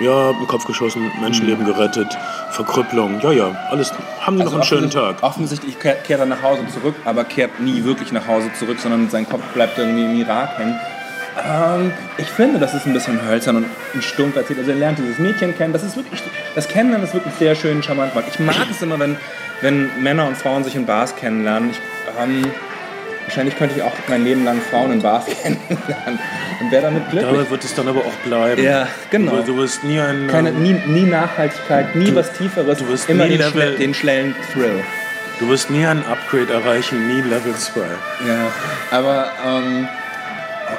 [0.00, 1.74] Ja, im Kopf geschossen, Menschenleben mhm.
[1.74, 2.16] gerettet,
[2.52, 3.92] Verkrüppelung, ja, ja, alles.
[4.20, 5.22] Haben die also noch einen schönen Tag.
[5.22, 9.28] Offensichtlich kehrt er nach Hause zurück, aber kehrt nie wirklich nach Hause zurück, sondern sein
[9.28, 10.80] Kopf bleibt irgendwie im Irak hängen.
[11.38, 14.58] Ähm, ich finde, das ist ein bisschen hölzern und stumpf erzählt.
[14.58, 15.72] Also er lernt dieses Mädchen kennen.
[15.72, 16.22] Das ist wirklich,
[16.54, 18.12] das Kennenlernen ist wirklich sehr schön charmant.
[18.28, 19.16] Ich mag es immer, wenn,
[19.60, 21.70] wenn Männer und Frauen sich in Bars kennenlernen.
[21.70, 21.80] Ich,
[22.20, 22.44] ähm,
[23.24, 26.18] wahrscheinlich könnte ich auch mein Leben lang Frauen in Bars kennenlernen
[26.60, 27.32] und wäre damit glücklich.
[27.32, 28.62] Dabei wird es dann aber auch bleiben.
[28.62, 29.36] Ja, genau.
[29.36, 30.26] Du, du wirst nie ein...
[30.26, 32.78] Keine, nie, nie Nachhaltigkeit, nie du, was Tieferes.
[32.78, 34.82] Du wirst immer nie den, Level, den schnellen Thrill.
[35.38, 37.80] Du wirst nie ein Upgrade erreichen, nie Level 2.
[37.80, 38.52] Ja,
[38.90, 39.30] aber...
[39.46, 39.88] Ähm,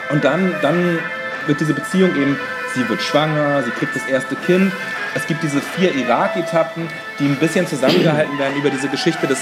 [0.09, 0.99] und dann, dann
[1.47, 2.37] wird diese Beziehung eben,
[2.73, 4.71] sie wird schwanger, sie kriegt das erste Kind.
[5.13, 6.87] Es gibt diese vier Irak-Etappen,
[7.19, 9.39] die ein bisschen zusammengehalten werden über diese Geschichte des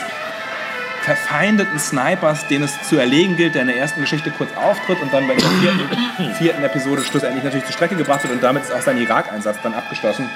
[1.02, 5.14] verfeindeten Snipers, den es zu erlegen gilt, der in der ersten Geschichte kurz auftritt und
[5.14, 8.74] dann bei der vierten, vierten Episode schlussendlich natürlich zur Strecke gebracht wird und damit ist
[8.74, 10.30] auch sein Irak-Einsatz dann abgeschlossen.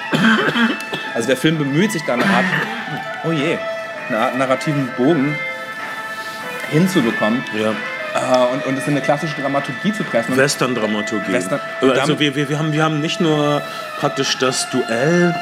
[1.14, 2.44] Also der Film bemüht sich da eine Art,
[3.24, 3.56] oh je,
[4.08, 5.36] eine Art narrativen Bogen
[6.70, 7.44] hinzubekommen.
[7.56, 7.72] Ja.
[8.24, 10.36] Äh, und, und es in eine klassische Dramaturgie zu pressen.
[10.36, 11.32] Western-Dramaturgie.
[11.32, 13.62] Western also wir, wir, wir, haben, wir haben nicht nur
[13.98, 15.34] praktisch das Duell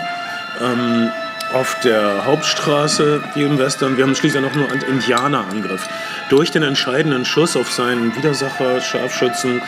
[0.60, 1.10] ähm,
[1.52, 5.86] auf der Hauptstraße wie im Western, wir haben schließlich auch noch einen Indianerangriff.
[6.30, 9.60] Durch den entscheidenden Schuss auf seinen Widersacher, Scharfschützen,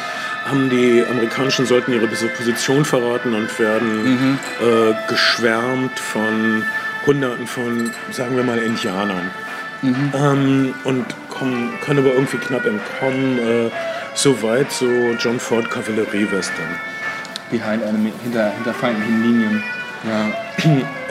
[0.47, 4.39] haben die amerikanischen Sollten ihre Position verraten und werden mhm.
[4.61, 6.65] äh, geschwärmt von
[7.07, 9.31] Hunderten von, sagen wir mal, Indianern.
[9.83, 10.13] Mhm.
[10.15, 13.39] Ähm, und kommen, können aber irgendwie knapp entkommen.
[13.39, 13.71] Äh,
[14.15, 14.87] Soweit so
[15.19, 16.79] John Ford Kavallerie-Western.
[17.51, 19.63] Behind enemy, hinter, hinter feindlichen Linien.
[20.09, 20.33] Ja.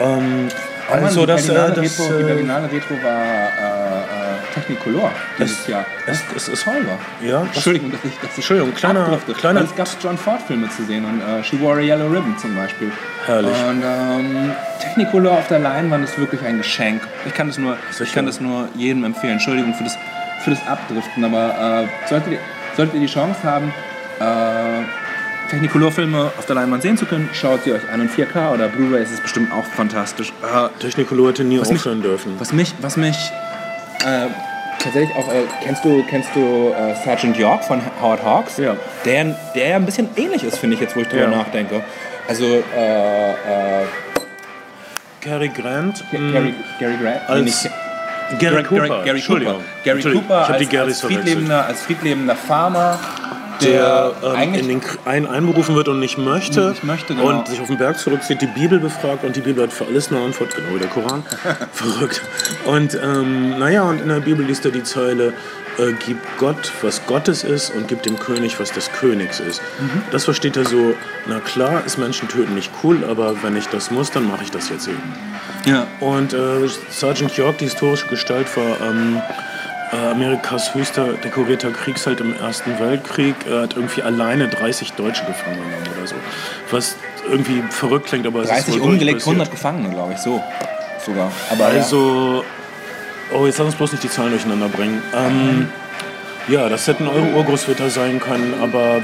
[0.00, 0.48] ähm,
[0.90, 3.83] also die, das, Berlinale das, Retro, die äh, Berlinale Retro war äh, äh,
[4.54, 5.84] Technicolor dieses es, Jahr.
[6.06, 6.98] Es, es ist war.
[7.22, 11.04] Ja, Entschuldigung, dass ich, dass Entschuldigung, kleiner, kleiner es gab John Ford Filme zu sehen
[11.04, 12.90] und uh, She Wore a Yellow Ribbon zum Beispiel.
[13.26, 13.52] Herrlich.
[13.68, 17.02] Und ähm, Technicolor auf der Leinwand ist wirklich ein Geschenk.
[17.26, 19.34] Ich kann das nur, ich kann das nur jedem empfehlen.
[19.34, 19.96] Entschuldigung für das,
[20.44, 22.38] für das Abdriften, aber äh, solltet, ihr,
[22.76, 23.72] solltet ihr die Chance haben,
[24.20, 24.84] äh,
[25.50, 28.00] Technicolor-Filme auf der Leinwand sehen zu können, schaut sie euch an.
[28.00, 30.32] In 4K oder Blu-ray ist es bestimmt auch fantastisch.
[30.42, 32.34] Äh, Technicolor hätte nie aufhören dürfen.
[32.38, 33.16] Was mich, was mich
[34.04, 34.28] äh,
[34.78, 38.58] tatsächlich auch, äh, kennst du, kennst du äh, Sergeant York von Howard Hawks?
[38.58, 38.76] Ja.
[39.04, 41.30] Der, der ja ein bisschen ähnlich ist, finde ich jetzt, wo ich drüber ja.
[41.30, 41.82] nachdenke.
[42.28, 43.86] Also, äh, äh
[45.20, 46.04] Cary Grant.
[46.10, 47.28] Gary, Gary Grant?
[47.28, 47.68] Als,
[48.38, 49.02] Gary, Cooper.
[49.04, 49.60] Gary, Gary Cooper.
[49.84, 52.98] Gary Cooper als, als, friedlebender, als friedlebender Farmer
[53.62, 57.28] der ähm, in den ein einberufen wird und nicht möchte, nicht möchte genau.
[57.28, 60.10] und sich auf den Berg zurückzieht, die Bibel befragt und die Bibel hat für alles
[60.10, 61.22] eine Antwort, genau wie der Koran.
[61.72, 62.22] Verrückt.
[62.66, 65.32] Und ähm, naja, und in der Bibel liest er die Zeile,
[65.78, 69.60] äh, gib Gott, was Gottes ist und gib dem König, was des Königs ist.
[69.80, 70.02] Mhm.
[70.12, 70.94] Das versteht er so,
[71.26, 74.50] na klar, ist Menschen töten nicht cool, aber wenn ich das muss, dann mache ich
[74.50, 75.02] das jetzt eben.
[75.66, 75.86] Ja.
[76.00, 78.80] Und äh, Sergeant York, die historische Gestalt, war...
[78.88, 79.53] Ähm, äh,
[79.92, 83.34] Amerikas höchster dekorierter Kriegsheld im Ersten Weltkrieg.
[83.48, 86.14] Er hat irgendwie alleine 30 Deutsche gefangen genommen oder so.
[86.70, 86.96] Was
[87.30, 90.42] irgendwie verrückt klingt, aber es 30 ist umgelegt, 100 Gefangene, glaube ich, so
[91.04, 91.30] sogar.
[91.50, 92.42] Aber also,
[93.30, 93.38] ja.
[93.38, 95.02] oh, jetzt lass uns bloß nicht die Zahlen durcheinander bringen.
[95.14, 95.68] Ähm,
[96.48, 99.02] ja, das hätten eure Urgroßväter sein können, aber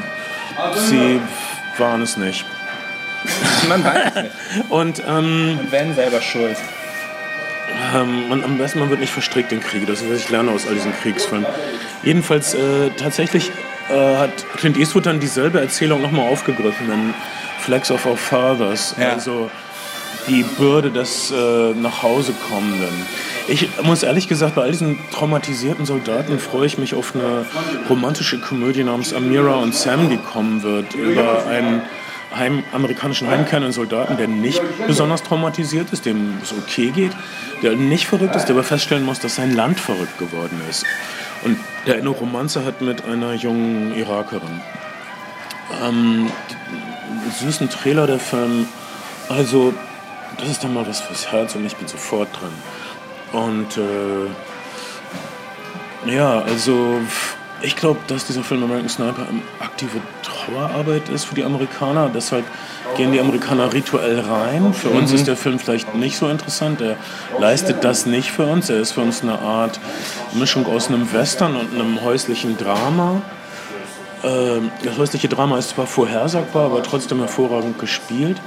[0.77, 1.21] sie
[1.79, 2.45] waren es nicht.
[3.69, 4.35] Man weiß es nicht.
[4.71, 6.57] Und, ähm, Und werden selber schuld.
[7.95, 9.87] Ähm, man, am besten, man wird nicht verstrickt in Kriege.
[9.87, 11.47] Das ist, was ich lerne aus all diesen Kriegsfilmen.
[12.03, 13.51] Jedenfalls, äh, tatsächlich
[13.91, 17.15] äh, hat Clint Eastwood dann dieselbe Erzählung nochmal aufgegriffen in
[17.61, 18.95] Flags of Our Fathers.
[18.99, 19.11] Ja.
[19.11, 19.51] Also
[20.29, 23.07] die Bürde des äh, nach Hause kommenden.
[23.49, 27.45] Ich muss ehrlich gesagt, bei all diesen traumatisierten Soldaten freue ich mich auf eine
[27.89, 31.83] romantische Komödie namens Amira und Sam, die kommen wird, über einen
[32.35, 37.13] heim, amerikanischen heimkehrenden Soldaten, der nicht besonders traumatisiert ist, dem es okay geht,
[37.63, 40.85] der nicht verrückt ist, der aber feststellen muss, dass sein Land verrückt geworden ist.
[41.45, 44.61] Und der eine Romanze hat mit einer jungen Irakerin.
[45.83, 46.31] Ähm,
[47.39, 48.69] süßen Trailer der Film.
[49.29, 49.73] Also,
[50.39, 52.53] das ist dann mal was fürs Herz und ich bin sofort drin.
[53.33, 54.27] Und äh,
[56.07, 57.01] ja, also
[57.63, 59.27] ich glaube, dass dieser Film American Sniper
[59.61, 60.01] aktive
[60.51, 62.11] Trauerarbeit ist für die Amerikaner.
[62.13, 62.45] Deshalb
[62.97, 64.75] gehen die Amerikaner rituell rein.
[64.75, 66.81] Für uns ist der Film vielleicht nicht so interessant.
[66.81, 66.97] Er
[67.39, 68.69] leistet das nicht für uns.
[68.71, 69.79] Er ist für uns eine Art
[70.33, 73.23] Mischung aus einem Western und einem häuslichen Drama.
[74.25, 78.39] Ähm, das häusliche Drama ist zwar vorhersagbar, aber trotzdem hervorragend gespielt.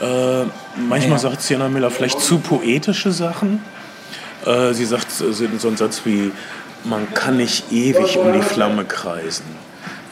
[0.00, 0.44] Äh,
[0.76, 1.18] manchmal Ja.
[1.18, 3.62] sagt Sienna Miller vielleicht zu poetische Sachen.
[4.46, 6.32] Äh, sie sagt so so einen Satz wie,
[6.84, 9.44] man kann nicht ewig um die Flamme kreisen.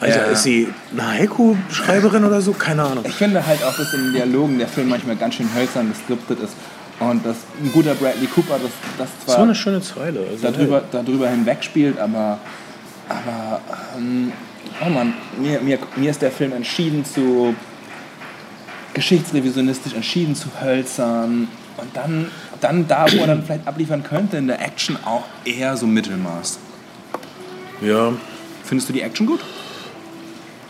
[0.01, 0.31] Alter, Ja.
[0.31, 2.53] ist sie eine Haiku-Schreiberin oder so?
[2.53, 3.03] Keine Ahnung.
[3.07, 6.39] Ich finde halt auch, dass in den Dialogen der Film manchmal ganz schön hölzern geskriptet
[6.39, 6.53] ist.
[6.99, 10.25] Und dass ein guter Bradley Cooper das, das zwar So eine schöne Zeile.
[10.31, 12.39] Also, darüber, darüber hinweg spielt, aber,
[13.07, 13.61] aber
[13.97, 14.31] ähm,
[14.85, 17.55] oh Mann, mir, mir, mir ist der Film entschieden zu
[18.93, 22.27] geschichtsrevisionistisch, entschieden zu hölzern und dann,
[22.59, 26.59] dann da, wo er dann vielleicht abliefern könnte, in der Action auch eher so Mittelmaß.
[27.81, 28.11] ja,
[28.65, 29.39] Findest du die Action gut?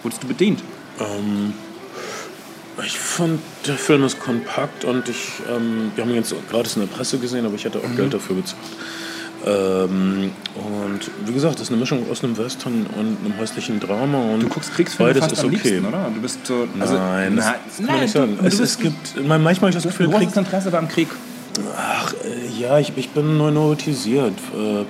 [0.04, 0.64] Wurdest du bedient?
[2.86, 6.82] ich fand, der Film ist kompakt und ich, ähm, wir haben ihn jetzt gratis in
[6.82, 8.62] der Presse gesehen, aber ich hätte auch Geld dafür bezahlt.
[9.46, 14.34] Ähm, und wie gesagt, das ist eine Mischung aus einem Western und einem häuslichen Drama.
[14.34, 15.70] Und Du guckst Kriegsfilme beides fast ist am okay.
[15.70, 16.12] liebsten, oder?
[16.14, 16.68] Du bist so...
[16.80, 18.36] Also, Nein, das, na, kann man nein, nicht sagen.
[18.36, 20.38] Du, du es, bist, es gibt, manchmal habe ich das du Gefühl, hast Krieg, großes
[20.38, 21.08] Interesse beim Krieg.
[21.78, 24.34] Ach, äh, ja, ich, ich bin neurotisiert.
[24.54, 24.86] Äh,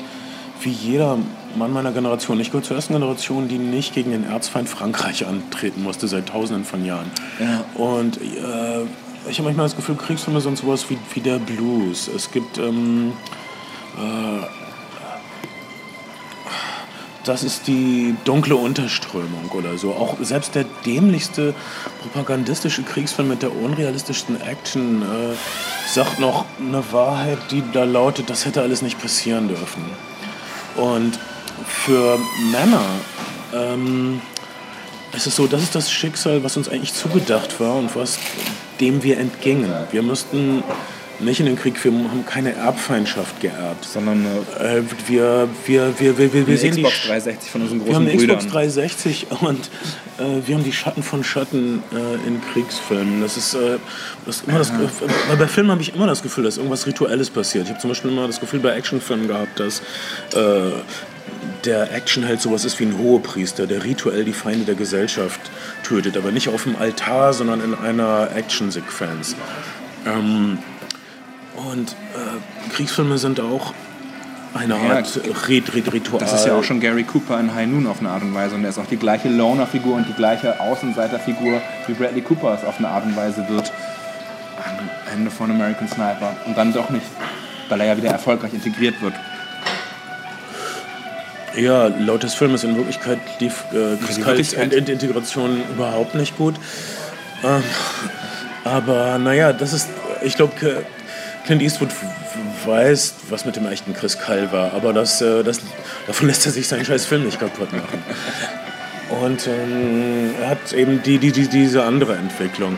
[0.62, 1.17] wie jeder
[1.56, 2.40] Mann meiner Generation.
[2.40, 6.66] Ich gehöre zur ersten Generation, die nicht gegen den Erzfeind Frankreich antreten musste, seit tausenden
[6.66, 7.12] von Jahren.
[7.40, 7.66] Ja.
[7.82, 8.84] Und äh,
[9.30, 12.08] ich habe manchmal das Gefühl, Kriegsfilme sind sowas wie, wie der Blues.
[12.08, 12.58] Es gibt.
[12.58, 13.14] Ähm,
[13.98, 14.46] äh,
[17.26, 19.92] das ist die dunkle Unterströmung oder so.
[19.92, 21.54] Auch selbst der dämlichste
[22.02, 25.36] propagandistische Kriegsfilm mit der unrealistischsten Action äh,
[25.94, 29.84] sagt noch eine Wahrheit, die da lautet, das hätte alles nicht passieren dürfen.
[30.76, 31.20] Und
[31.65, 32.19] für
[32.52, 32.84] Männer
[33.54, 34.22] ähm,
[35.15, 38.19] es ist so, das ist das Schicksal, was uns eigentlich zugedacht war und was
[38.80, 39.74] dem wir entgingen.
[39.91, 40.63] Wir müssten
[41.19, 43.84] nicht in den Krieg, wir haben keine Erbfeindschaft geerbt.
[43.84, 44.26] Sondern
[44.60, 48.06] Äh, wir, wir, wir, wir, wir, wir sehen die Xbox 360 von unseren wir haben
[48.06, 48.38] großen Brüdern.
[48.38, 49.60] Xbox 360 und
[50.17, 53.22] äh, wir haben die Schatten von Schatten äh, in Kriegsfilmen.
[53.22, 53.80] Das ist, äh,
[54.26, 54.72] das ist immer das,
[55.38, 57.65] bei Filmen habe ich immer das Gefühl, dass irgendwas Rituelles passiert.
[57.65, 59.82] Ich habe zum Beispiel immer das Gefühl bei Actionfilmen gehabt, dass
[60.34, 60.72] äh,
[61.65, 65.39] der Actionheld sowas ist wie ein Hohepriester, der rituell die Feinde der Gesellschaft
[65.84, 69.36] tötet, aber nicht auf dem Altar, sondern in einer Actionsequenz.
[70.06, 70.60] Ähm,
[71.56, 73.74] und äh, Kriegsfilme sind auch
[74.54, 76.19] eine Ja, Art Rit Rit Ritual.
[76.19, 78.56] Das ist ja auch schon Gary Cooper in High Noon auf eine Art und Weise.
[78.56, 82.65] Und er ist auch die gleiche Loner-Figur und die gleiche Außenseiter-Figur, wie Bradley Cooper es
[82.65, 83.72] auf eine Art und Weise wird.
[84.58, 86.36] Am Ende von American Sniper.
[86.45, 87.06] Und dann doch nicht,
[87.69, 89.13] weil er ja wieder erfolgreich integriert wird.
[91.56, 94.74] Ja, laut des Filmes in Wirklichkeit lief äh, Wirklichkeit?
[94.74, 96.56] In- Integration überhaupt nicht gut.
[97.44, 97.64] Ähm,
[98.64, 99.88] aber naja, das ist,
[100.22, 100.54] ich glaube,
[101.46, 101.90] Clint Eastwood
[102.66, 105.60] weiß, was mit dem echten Chris Kall war, aber das, äh, das,
[106.08, 108.04] davon lässt er sich seinen scheiß Film nicht kaputt machen.
[109.22, 112.78] Und ähm, er hat eben die, die, die, diese andere Entwicklung.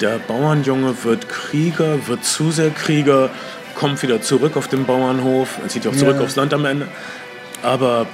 [0.00, 3.28] Der Bauernjunge wird Krieger, wird zu sehr Krieger,
[3.74, 6.22] kommt wieder zurück auf den Bauernhof, er zieht auch zurück Ja.
[6.24, 6.88] aufs Land am Ende.
[7.62, 8.06] Aber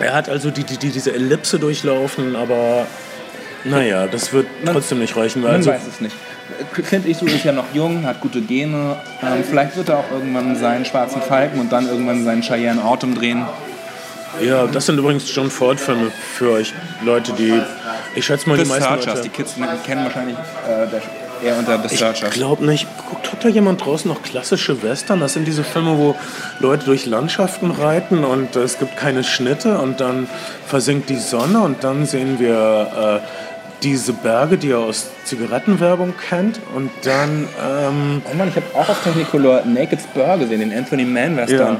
[0.00, 2.86] er hat also die, die, die, diese Ellipse durchlaufen, aber
[3.64, 5.42] naja, das wird Man- trotzdem nicht reichen.
[5.42, 6.14] Man also, weiß es nicht.
[6.72, 8.96] Clint Eastwood ist ja noch jung, hat gute Gene.
[9.22, 13.14] Ähm, vielleicht wird er auch irgendwann seinen schwarzen Falken und dann irgendwann seinen Cheyenne Autumn
[13.14, 13.44] drehen.
[14.40, 16.72] ja, das sind übrigens John Ford-Filme für euch
[17.04, 17.60] Leute, die.
[18.14, 19.06] Ich schätze mal, die meisten Searchers.
[19.06, 19.22] Leute.
[19.22, 19.54] Die Kids
[19.84, 21.02] kennen wahrscheinlich äh, der,
[21.42, 22.30] eher unter The Ich Searchers.
[22.30, 22.86] glaube nicht.
[23.08, 25.20] Guckt, hat da jemand draußen noch klassische Western?
[25.20, 26.14] Das sind diese Filme, wo
[26.60, 30.28] Leute durch Landschaften reiten und äh, es gibt keine Schnitte und dann
[30.66, 33.28] versinkt die Sonne und dann sehen wir äh,
[33.82, 38.88] diese Berge, die ihr aus Zigarettenwerbung kennt und dann ähm, Oh Mann, ich habe auch
[38.88, 41.78] auf Technicolor Naked Spur gesehen, den Anthony Mann Western.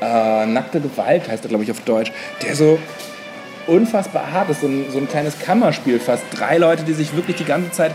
[0.00, 2.12] Äh, Nackte Gewalt heißt er, glaube ich, auf Deutsch.
[2.42, 2.78] Der so
[3.66, 6.22] unfassbar hart ist, so ein, so ein kleines Kammerspiel fast.
[6.36, 7.94] Drei Leute, die sich wirklich die ganze Zeit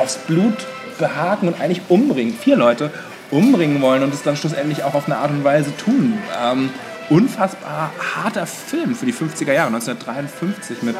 [0.00, 0.56] aufs Blut
[0.98, 2.34] behaken und eigentlich umbringen.
[2.34, 2.90] Vier Leute
[3.30, 6.18] umbringen wollen und es dann schlussendlich auch auf eine Art und Weise tun.
[6.42, 6.70] Ähm,
[7.08, 10.96] unfassbar harter Film für die 50er Jahre, 1953 mit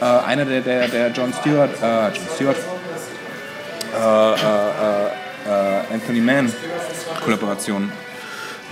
[0.00, 2.56] äh, einer der, der, der John Stewart, äh, John Stewart,
[3.94, 6.52] äh, äh, äh, äh, Anthony Mann
[7.24, 7.92] Kollaboration.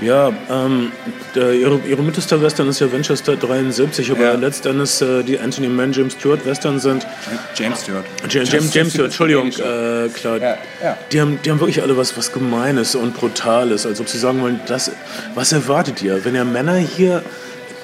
[0.00, 0.90] Ja, ähm,
[1.34, 4.32] der, ihre, ihre mittelste Western ist ja Winchester 73, aber Ja.
[4.34, 7.06] letztendlich äh, die Anthony Mann, James Stewart Western sind.
[7.54, 8.04] James Stewart.
[8.28, 10.38] James, James, James Stewart, Entschuldigung, äh, klar.
[10.38, 10.96] Ja, ja.
[11.12, 14.40] Die, haben, die haben wirklich alle was, was Gemeines und Brutales, als ob sie sagen
[14.40, 14.90] wollen, das,
[15.34, 17.22] was erwartet ihr, wenn ihr Männer hier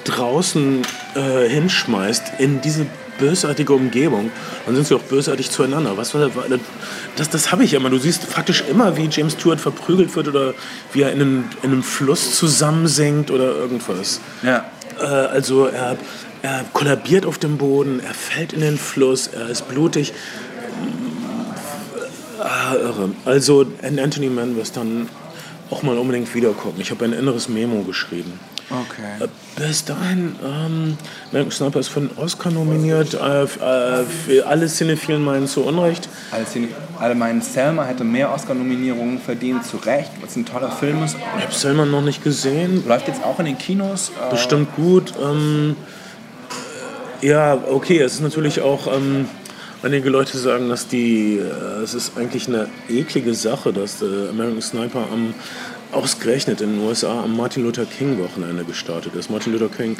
[0.03, 0.81] draußen
[1.15, 2.85] äh, hinschmeißt in diese
[3.19, 4.31] bösartige Umgebung,
[4.65, 5.97] dann sind sie auch bösartig zueinander.
[5.97, 6.15] Was
[7.15, 7.89] das, das habe ich immer.
[7.89, 10.53] Du siehst faktisch immer, wie James Stewart verprügelt wird oder
[10.93, 14.21] wie er in einem, in einem Fluss zusammensinkt oder irgendwas.
[14.41, 14.65] Ja.
[14.99, 15.97] Äh, also er,
[16.41, 20.13] er kollabiert auf dem Boden, er fällt in den Fluss, er ist blutig.
[22.39, 23.09] Ah, irre.
[23.25, 25.09] Also Anthony Mann wirst dann
[25.69, 26.79] auch mal unbedingt wiedergucken.
[26.81, 28.39] Ich habe ein inneres Memo geschrieben.
[28.69, 29.25] Okay.
[29.25, 29.27] Äh,
[29.59, 30.97] Bis dahin, ähm,
[31.31, 33.15] American Sniper ist für einen Oscar nominiert.
[33.15, 36.07] Äh, äh, alle Cinephilen meinen zu Unrecht.
[36.31, 40.71] Als die, alle meinen, Selma hätte mehr Oscar-Nominierungen verdient, zu Recht, weil es ein toller
[40.71, 41.17] Film ist.
[41.37, 42.87] Ich habe Selma noch nicht gesehen.
[42.87, 44.09] Läuft jetzt auch in den Kinos.
[44.09, 45.13] Äh, Bestimmt gut.
[45.21, 45.75] Ähm,
[47.21, 48.87] ja, okay, es ist natürlich auch.
[48.93, 49.27] Ähm,
[49.81, 51.37] einige Leute sagen, dass die.
[51.37, 55.33] Äh, es ist eigentlich eine eklige Sache, dass äh, American Sniper am
[55.91, 59.29] ausgerechnet in den USA am Martin Luther King Wochenende gestartet ist.
[59.29, 59.97] Martin Luther King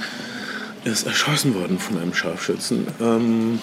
[0.84, 2.88] ist erschossen worden von einem Scharfschützen.
[3.02, 3.60] Ähm,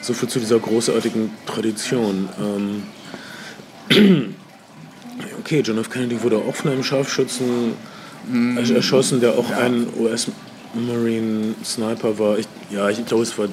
[0.00, 2.28] so viel zu dieser großartigen Tradition.
[2.40, 2.82] Ähm,
[5.40, 5.90] okay, John F.
[5.90, 7.74] Kennedy wurde auch von einem Scharfschützen
[8.32, 12.38] ersch- erschossen, der auch ein US-Marine Sniper war.
[12.38, 13.48] Ich, ja, ich glaube, es war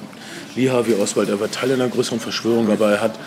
[0.54, 1.28] Lee Harvey Oswald.
[1.28, 3.18] Er war Teil einer größeren Verschwörung, aber er hat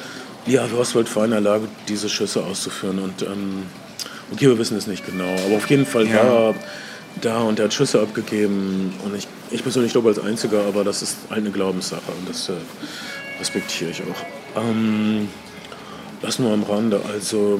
[0.45, 2.99] Lee Harvey Oswald war in der Lage, diese Schüsse auszuführen.
[2.99, 3.63] Und ähm,
[4.31, 6.15] okay, wir wissen es nicht genau, aber auf jeden Fall Ja.
[6.17, 6.55] war er
[7.21, 8.93] da und er hat Schüsse abgegeben.
[9.03, 12.49] Und ich, ich persönlich glaube als Einziger, aber das ist halt eine Glaubenssache und das
[12.49, 12.53] äh,
[13.39, 14.61] respektiere ich auch.
[14.61, 15.27] Ähm,
[16.21, 17.01] das nur am Rande.
[17.11, 17.59] Also,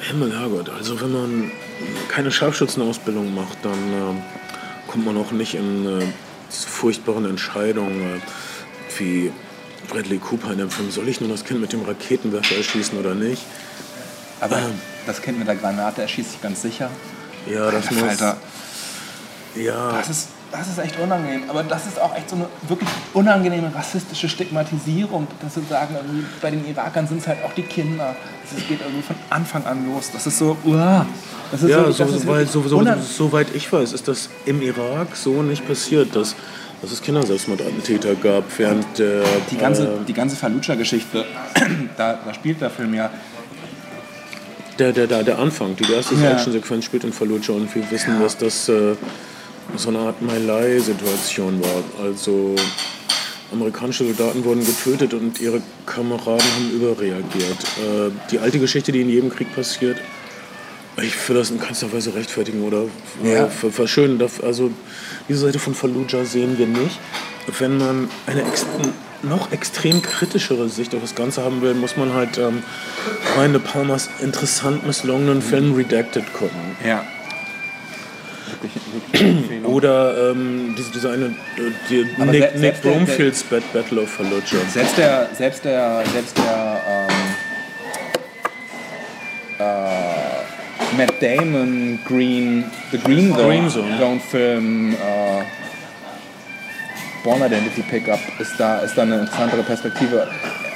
[0.00, 1.52] Himmel, Herrgott, also wenn man
[2.08, 6.04] keine Scharfschützenausbildung macht, dann äh, kommt man auch nicht in äh,
[6.50, 9.30] diese furchtbaren Entscheidungen äh, wie
[9.88, 13.14] Bradley Cooper in dem Film, soll ich nur das Kind mit dem Raketenwerfer erschießen oder
[13.14, 13.42] nicht?
[14.40, 14.91] Aber Ähm.
[15.06, 16.90] Das Kind mit der Granate erschießt sich ganz sicher.
[17.50, 18.04] Ja, das Alter muss...
[18.04, 18.36] Falter,
[19.56, 21.42] Ja, das ist, das ist echt unangenehm.
[21.48, 25.26] Aber das ist auch echt so eine wirklich unangenehme rassistische Stigmatisierung.
[25.40, 28.14] Dass sie sagen, irgendwie bei den Irakern sind es halt auch die Kinder.
[28.44, 30.10] Es geht irgendwie von Anfang an los.
[30.12, 31.06] Das ist so, uah.
[31.52, 32.62] Ist ja so, so, wirklich so,
[33.02, 36.34] soweit ich weiß, ist das im Irak so nicht passiert, dass,
[36.80, 39.22] dass es Kinderselbstmordattentäter gab, während der...
[39.50, 41.26] Die ganze, äh, die ganze Fallujah-Geschichte,
[41.98, 43.10] da, da spielt der Film ja
[44.78, 46.32] Der, der, der, der Anfang, die erste Ja.
[46.32, 48.94] Actionsequenz spielt in Fallujah und wir wissen, dass das äh,
[49.76, 52.04] so eine Art My-Lai-Situation war.
[52.04, 52.54] Also
[53.52, 57.58] amerikanische Soldaten wurden getötet und ihre Kameraden haben überreagiert.
[57.78, 59.98] Äh, die alte Geschichte, die in jedem Krieg passiert,
[61.02, 62.84] ich will das in keinster Weise rechtfertigen oder
[63.22, 63.48] Ja.
[63.48, 64.20] ver- verschönen.
[64.42, 64.70] Also
[65.28, 66.98] diese Seite von Fallujah sehen wir nicht.
[67.58, 68.64] Wenn man eine ex
[69.22, 72.62] noch extrem kritischere Sicht auf das Ganze haben will, muss man halt ähm,
[73.34, 76.76] Brian De Palmas interessant misslungenen Film Redacted gucken.
[76.86, 77.04] Ja.
[79.64, 81.32] Oder ähm, diese, diese eine, äh,
[81.88, 84.64] die Nick, Nick Broomfields Bad Battle of Fallujah.
[84.72, 87.08] Selbst der, selbst der, selbst der ähm,
[89.58, 93.70] äh, Matt Damon Green, The Green Zone, Green.
[93.70, 95.42] Zone Film äh,
[97.24, 100.28] Born Identity Pickup ist da, ist da eine interessantere Perspektive.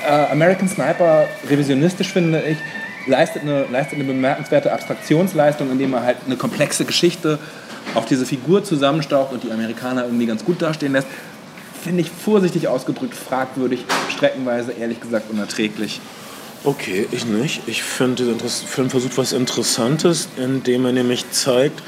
[0.06, 2.59] Äh, American Sniper, revisionistisch finde ich,
[3.06, 7.38] leistet eine, leistet eine bemerkenswerte Abstraktionsleistung, indem er halt eine komplexe Geschichte
[7.94, 11.09] auf diese Figur zusammenstaucht und die Amerikaner irgendwie ganz gut dastehen lässt.
[11.82, 16.00] Finde ich vorsichtig ausgedrückt fragwürdig, streckenweise ehrlich gesagt unerträglich.
[16.64, 17.62] Okay, ich nicht.
[17.66, 21.80] Ich finde, der Film versucht was Interessantes, indem er nämlich zeigt,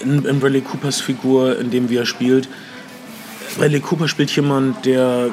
[0.00, 2.48] in, in Bradley Coopers Figur, in dem wie er spielt,
[3.56, 5.30] Bradley Cooper spielt jemand, der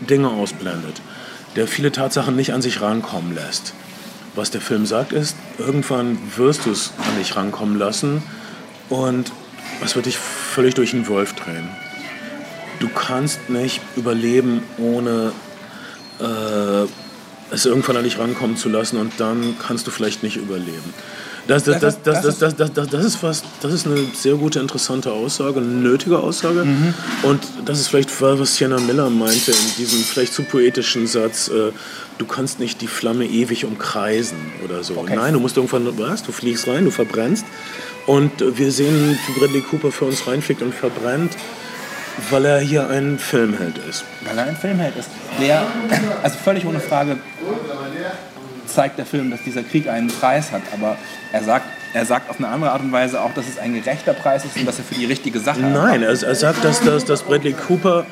[0.00, 1.00] Dinge ausblendet,
[1.56, 3.74] der viele Tatsachen nicht an sich rankommen lässt.
[4.34, 8.22] Was der Film sagt ist, irgendwann wirst du es an dich rankommen lassen
[8.88, 9.32] und
[9.84, 11.68] es wird dich völlig durch den Wolf drehen.
[12.78, 15.32] Du kannst nicht überleben, ohne
[16.20, 16.86] äh,
[17.50, 20.94] es irgendwann an dich rankommen zu lassen und dann kannst du vielleicht nicht überleben.
[21.48, 24.34] Das, das, das, das, das, das, das, das, das, ist was, das ist eine sehr
[24.34, 26.66] gute, interessante Aussage, eine nötige Aussage.
[27.22, 31.72] Und das ist vielleicht, was Sienna Miller meinte in diesem vielleicht zu poetischen Satz, äh,
[32.18, 34.98] du kannst nicht die Flamme ewig umkreisen oder so.
[34.98, 35.16] Okay.
[35.16, 37.46] Nein, du musst irgendwann, was, du fliegst rein, du verbrennst.
[38.06, 41.32] Und äh, wir sehen, wie Bradley Cooper für uns reinfliegt und verbrennt,
[42.28, 44.04] weil er hier ein Filmheld ist.
[44.26, 45.08] Weil er ein Filmheld ist.
[45.40, 45.66] Der,
[46.22, 47.16] also völlig ohne Frage,
[48.78, 50.62] zeigt der Film, dass dieser Krieg einen Preis hat.
[50.72, 50.96] Aber
[51.32, 54.12] er sagt er sagt auf eine andere Art und Weise auch, dass es ein gerechter
[54.12, 57.04] Preis ist und dass er für die richtige Sache Nein, er, er sagt, dass, dass,
[57.04, 58.06] dass Bradley Cooper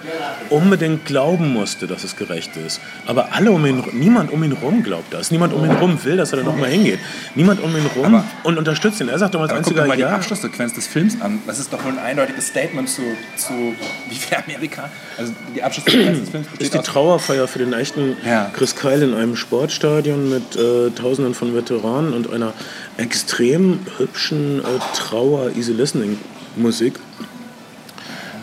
[0.51, 2.81] unbedingt glauben musste, dass es gerecht ist.
[3.07, 5.31] Aber alle um ihn, niemand um ihn rum glaubt das.
[5.31, 7.01] Niemand um ihn rum will, dass er da nochmal hingeht.
[7.35, 9.09] Niemand um ihn rum Aber- und unterstützt ihn.
[9.09, 11.41] Er sagt doch als Aber guck einziger, mal die ja, Abschlusssequenz des Films an.
[11.47, 13.03] Das ist doch wohl ein eindeutiges Statement zu,
[13.37, 13.74] zu
[14.09, 14.89] wie viel Amerika.
[15.18, 18.51] Also die Abschlusssequenz des Films ist die Trauerfeier für den echten Ja.
[18.53, 22.53] Chris Kyle in einem Sportstadion mit äh, Tausenden von Veteranen und einer
[22.97, 26.99] extrem hübschen äh, Trauer-Easy-Listening-Musik.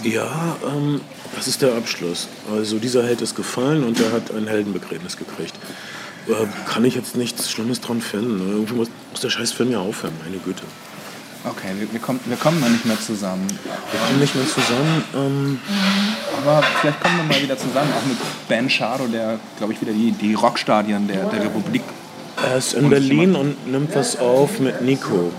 [0.03, 1.01] Ja, ähm,
[1.35, 2.27] das ist der Abschluss.
[2.51, 5.55] Also dieser Held ist gefallen und er hat ein Heldenbegräbnis gekriegt.
[6.27, 8.37] Äh, kann ich jetzt nichts Schlimmes dran finden.
[8.37, 8.53] ne?
[8.53, 10.63] Irgendwie muss, muss der scheiß Film ja aufhören, meine Güte.
[11.45, 13.45] Okay, wir, wir, kommen, wir kommen noch nicht mehr zusammen.
[13.47, 15.03] Wir kommen nicht mehr zusammen.
[15.13, 15.59] Ähm,
[16.37, 19.91] Aber vielleicht kommen wir mal wieder zusammen, auch mit Ben Shardo, der, glaube ich, wieder
[19.91, 21.83] die, die Rockstadien der, der Republik.
[22.45, 25.31] Er ist in Berlin und nimmt was auf mit Nico.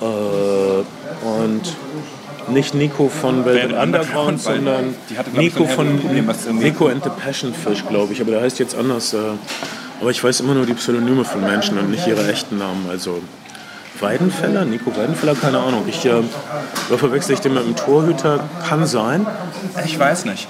[0.00, 1.62] Äh, und
[2.48, 7.10] nicht Nico von Velvet Underground, sondern hatte, ich, Nico so von irgendwie- Nico and the
[7.10, 8.20] Passionfish, glaube ich.
[8.20, 9.12] Aber der heißt jetzt anders.
[9.14, 9.18] Äh,
[10.00, 12.86] aber ich weiß immer nur die Pseudonyme von Menschen und nicht ihre echten Namen.
[12.90, 13.20] Also
[14.00, 15.84] Weidenfeller, Nico Weidenfeller, keine Ahnung.
[15.86, 16.22] Ich äh,
[16.96, 19.26] verwechsel ich den mit einem Torhüter, kann sein.
[19.84, 20.48] Ich weiß nicht.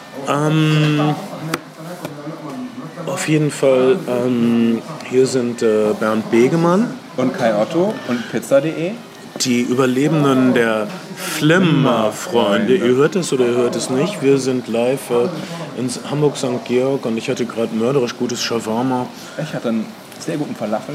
[3.06, 6.94] Auf jeden Fall, ähm, hier sind äh, Bernd Begemann.
[7.16, 8.92] Und Kai Otto und Pizza.de.
[9.40, 10.86] Die Überlebenden der
[11.16, 12.76] Flimmer-Freunde.
[12.76, 14.22] Ihr hört es oder ihr hört es nicht.
[14.22, 16.64] Wir sind live äh, in Hamburg St.
[16.64, 19.06] Georg und ich hatte gerade mörderisch gutes Shawarma.
[19.42, 19.86] Ich hatte einen
[20.18, 20.94] sehr guten Falafel.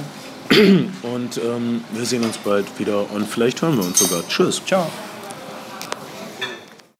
[0.50, 4.22] Und ähm, wir sehen uns bald wieder und vielleicht hören wir uns sogar.
[4.28, 4.62] Tschüss.
[4.66, 4.88] Ciao.